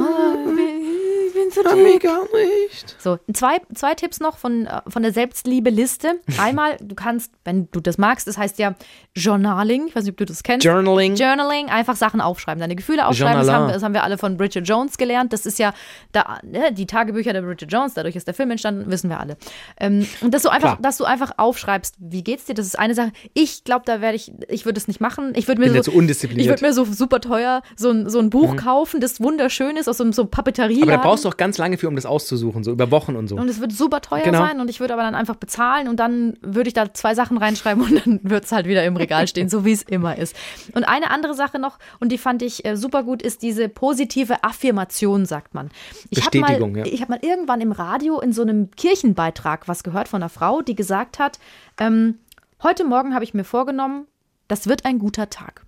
[1.49, 2.03] Ich bin so dick.
[2.03, 2.95] gar nicht.
[2.99, 6.19] So, zwei, zwei Tipps noch von, äh, von der Selbstliebe-Liste.
[6.39, 8.75] Einmal, du kannst, wenn du das magst, das heißt ja
[9.15, 10.65] Journaling, ich weiß nicht, ob du das kennst.
[10.65, 11.15] Journaling.
[11.15, 13.39] Journaling, einfach Sachen aufschreiben, deine Gefühle aufschreiben.
[13.39, 15.33] Das haben, das haben wir alle von Bridget Jones gelernt.
[15.33, 15.73] Das ist ja
[16.11, 19.37] da, ne, die Tagebücher der Bridget Jones, dadurch ist der Film entstanden, wissen wir alle.
[19.79, 20.81] Ähm, und dass du einfach, Klar.
[20.81, 22.53] dass du einfach aufschreibst, wie geht's dir?
[22.53, 23.11] Das ist eine Sache.
[23.33, 25.33] Ich glaube, da werde ich, ich würde es nicht machen.
[25.35, 28.29] Ich würde mir Bin so, ich würde mir so super teuer so ein, so ein
[28.29, 30.83] Buch kaufen, das wunderschön ist aus so einem so Papeterie.
[30.83, 33.27] Aber da brauchst du auch ganz lange für, um das auszusuchen, so über Wochen und
[33.27, 33.35] so.
[33.35, 34.45] Und es wird super teuer Genau.
[34.45, 37.37] sein und ich würde aber dann einfach bezahlen und dann würde ich da zwei Sachen
[37.37, 40.35] reinschreiben und dann wird es halt wieder im Regal stehen, so wie es immer ist.
[40.75, 44.43] Und eine andere Sache noch, und die fand ich äh, super gut, ist diese positive
[44.43, 45.71] Affirmation, sagt man.
[46.11, 46.85] Ich Bestätigung, mal, ja.
[46.85, 50.61] Ich habe mal irgendwann im Radio in so einem Kirchenbeitrag was gehört von einer Frau,
[50.61, 51.39] die gesagt hat,
[51.79, 52.19] ähm,
[52.61, 54.05] heute Morgen habe ich mir vorgenommen,
[54.49, 55.65] das wird ein guter Tag.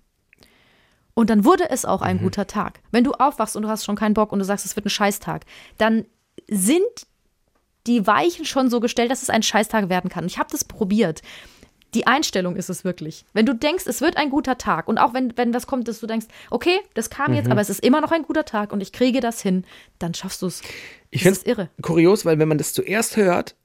[1.14, 2.06] Und dann wurde es auch Mhm.
[2.06, 2.80] ein guter Tag.
[2.90, 4.90] Wenn du aufwachst und du hast schon keinen Bock und du sagst, es wird ein
[4.90, 5.44] Scheißtag,
[5.78, 6.06] dann
[6.48, 6.82] sind
[7.86, 10.24] die Weichen schon so gestellt, dass es ein Scheißtag werden kann.
[10.24, 11.20] Und ich habe das probiert.
[11.94, 13.26] Die Einstellung ist es wirklich.
[13.34, 16.00] Wenn du denkst, es wird ein guter Tag und auch wenn, wenn das kommt, dass
[16.00, 17.36] du denkst, okay, das kam Mhm.
[17.36, 19.64] jetzt, aber es ist immer noch ein guter Tag und ich kriege das hin,
[19.98, 20.62] dann schaffst du es.
[21.10, 21.68] Ich finde ist irre.
[21.82, 23.56] kurios, weil wenn man das zuerst hört,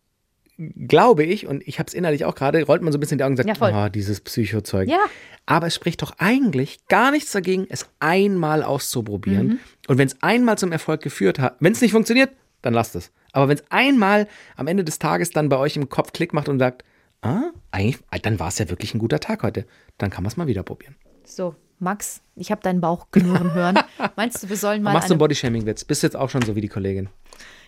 [0.58, 3.24] glaube ich, und ich habe es innerlich auch gerade, rollt man so ein bisschen die
[3.24, 4.90] Augen und sagt, Ja, oh, dieses Psychozeug.
[4.90, 5.00] Ja.
[5.46, 9.48] Aber es spricht doch eigentlich gar nichts dagegen, es einmal auszuprobieren.
[9.48, 9.60] Mhm.
[9.88, 12.32] Und wenn es einmal zum Erfolg geführt hat, wenn es nicht funktioniert,
[12.62, 13.12] dann lasst es.
[13.32, 16.50] Aber wenn es einmal am Ende des Tages dann bei euch im Kopf Klick macht
[16.50, 16.84] und sagt,
[17.22, 19.66] ah, eigentlich, dann war es ja wirklich ein guter Tag heute,
[19.98, 20.96] dann kann man es mal wieder probieren.
[21.24, 23.80] So, Max, ich habe deinen Bauch knurren hören.
[24.16, 25.86] Meinst du, wir sollen mal Machst du einen eine Bodyshaming-Witz?
[25.86, 27.10] Bist jetzt auch schon so wie die Kollegin?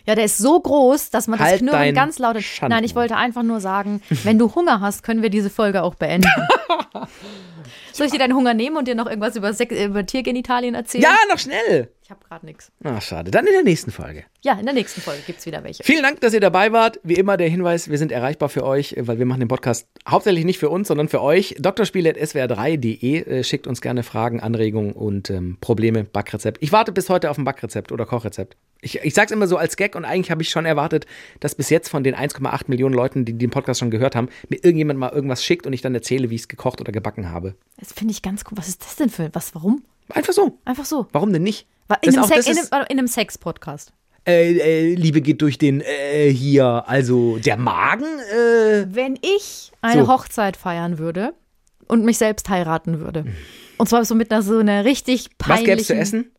[0.06, 2.40] Ja, der ist so groß, dass man das Halt Knurren dein ganz laut.
[2.42, 2.76] Schandmaul.
[2.76, 5.94] Nein, ich wollte einfach nur sagen, wenn du Hunger hast, können wir diese Folge auch
[5.94, 6.28] beenden.
[7.92, 11.02] Soll ich dir deinen Hunger nehmen und dir noch irgendwas über, Sek über Tiergenitalien erzählen?
[11.02, 11.90] Ja, noch schnell!
[12.02, 12.72] Ich habe gerade nichts.
[12.82, 13.30] Ah, schade.
[13.30, 14.24] Dann in der nächsten Folge.
[14.42, 15.84] Ja, in der nächsten Folge gibt es wieder welche.
[15.84, 16.98] Vielen Dank, dass ihr dabei wart.
[17.04, 20.44] Wie immer der Hinweis, wir sind erreichbar für euch, weil wir machen den Podcast hauptsächlich
[20.44, 21.56] nicht für uns, sondern für euch.
[21.60, 26.62] drspiele.swr3.de äh, schickt uns gerne Fragen, Anregungen und ähm, Probleme, Backrezept.
[26.62, 28.56] Ich warte bis heute auf ein Backrezept oder Kochrezept.
[28.82, 31.06] Ich, ich sag's immer so als Gag und eigentlich habe ich schon erwartet,
[31.40, 34.56] dass bis jetzt von den 1,8 Millionen Leuten, die den Podcast schon gehört haben, mir
[34.56, 37.54] irgendjemand mal irgendwas schickt und ich dann erzähle, wie ich es gekocht oder gebacken habe.
[37.78, 38.56] Das finde ich ganz cool.
[38.58, 39.54] Was ist das denn für was?
[39.54, 39.82] Warum?
[40.08, 40.58] Einfach so.
[40.64, 41.06] Einfach so.
[41.12, 41.66] Warum denn nicht?
[42.02, 43.92] In einem, auch- in einem, in einem Sex-Podcast.
[44.26, 44.52] äh,
[44.90, 48.04] äh, Liebe geht durch den äh, hier, also der Magen.
[48.32, 50.08] Äh, Wenn ich eine So.
[50.12, 51.34] Hochzeit feiern würde
[51.88, 53.24] und mich selbst heiraten würde.
[53.76, 55.64] Und zwar so mit einer so einer richtig Was peinlichen.
[55.66, 56.30] gäbe es zu essen?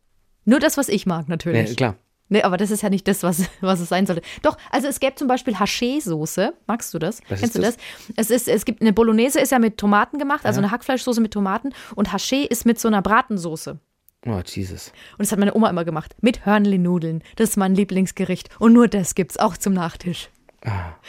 [0.44, 1.68] Nur das, was ich mag, natürlich.
[1.70, 1.96] Nee, klar.
[2.32, 4.22] Nee, aber das ist ja nicht das, was, was es sein sollte.
[4.40, 6.54] Doch, also es gäbe zum Beispiel Haché-Soße.
[6.66, 7.20] Magst du das?
[7.28, 7.76] Was Kennst du das?
[8.16, 11.32] Es, ist, es gibt eine Bolognese, ist ja mit Tomaten gemacht, also eine Hackfleischsoße mit
[11.32, 11.74] Tomaten.
[11.94, 13.78] Und Haché ist mit so einer Bratensoße.
[14.24, 14.92] Oh, Jesus.
[15.12, 16.14] Und das hat meine Oma immer gemacht.
[16.22, 17.22] Mit Hörnli-Nudeln.
[17.36, 18.48] Das ist mein Lieblingsgericht.
[18.58, 20.30] Und nur das gibt's auch zum Nachtisch.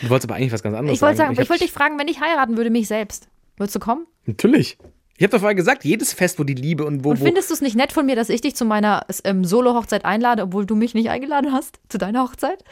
[0.01, 1.31] Du wolltest aber eigentlich was ganz anderes Ich sagen, sagen.
[1.39, 3.29] ich, wollte dich fragen, wenn ich heiraten würde, mich selbst.
[3.55, 4.07] Würdest du kommen?
[4.25, 4.77] Natürlich.
[5.17, 7.11] Ich habe doch vorher gesagt, jedes Fest, wo die Liebe und wo.
[7.11, 10.05] Und findest du es nicht nett von mir, dass ich dich zu meiner ähm, Solo-Hochzeit
[10.05, 11.79] einlade, obwohl du mich nicht eingeladen hast?
[11.89, 12.63] Zu deiner Hochzeit?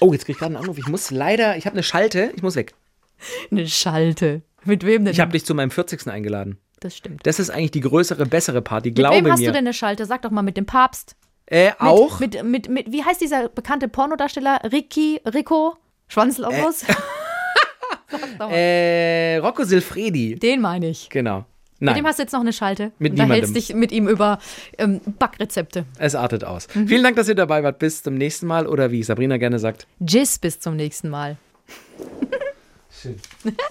[0.00, 0.76] oh, jetzt krieg ich gerade einen Anruf.
[0.78, 2.74] Ich muss leider, ich habe eine Schalte, ich muss weg.
[3.50, 4.42] Eine Schalte.
[4.64, 5.12] Mit wem denn?
[5.12, 6.06] Ich habe dich zu meinem 40.
[6.08, 6.58] eingeladen.
[6.80, 7.26] das stimmt.
[7.26, 9.46] Das ist eigentlich die größere, bessere Party, Mit glaube wem hast mir.
[9.46, 10.04] du denn eine Schalte?
[10.04, 11.16] Sag doch mal mit dem Papst.
[11.46, 12.20] äh, Mit, auch?
[12.20, 14.60] Mit, mit, mit, wie heißt dieser bekannte Pornodarsteller?
[14.70, 15.76] Ricky, Rico,
[16.08, 16.84] Schwanzlobos?
[18.50, 20.34] äh, Rocco Silfredi.
[20.36, 21.08] Den meine ich.
[21.08, 21.46] Genau.
[21.80, 22.92] Mit Nein, dem hast du jetzt noch eine Schalte.
[22.98, 23.54] Mit und da hältst niemandem.
[23.54, 24.38] dich mit ihm über
[24.78, 25.84] ähm, Backrezepte.
[25.98, 26.68] es artet aus.
[26.74, 26.88] Mhm.
[26.88, 27.78] Vielen Dank, dass ihr dabei wart.
[27.78, 29.86] Bis zum nächsten Mal oder wie Sabrina gerne sagt.
[30.04, 31.36] Tschüss, bis zum nächsten Mal.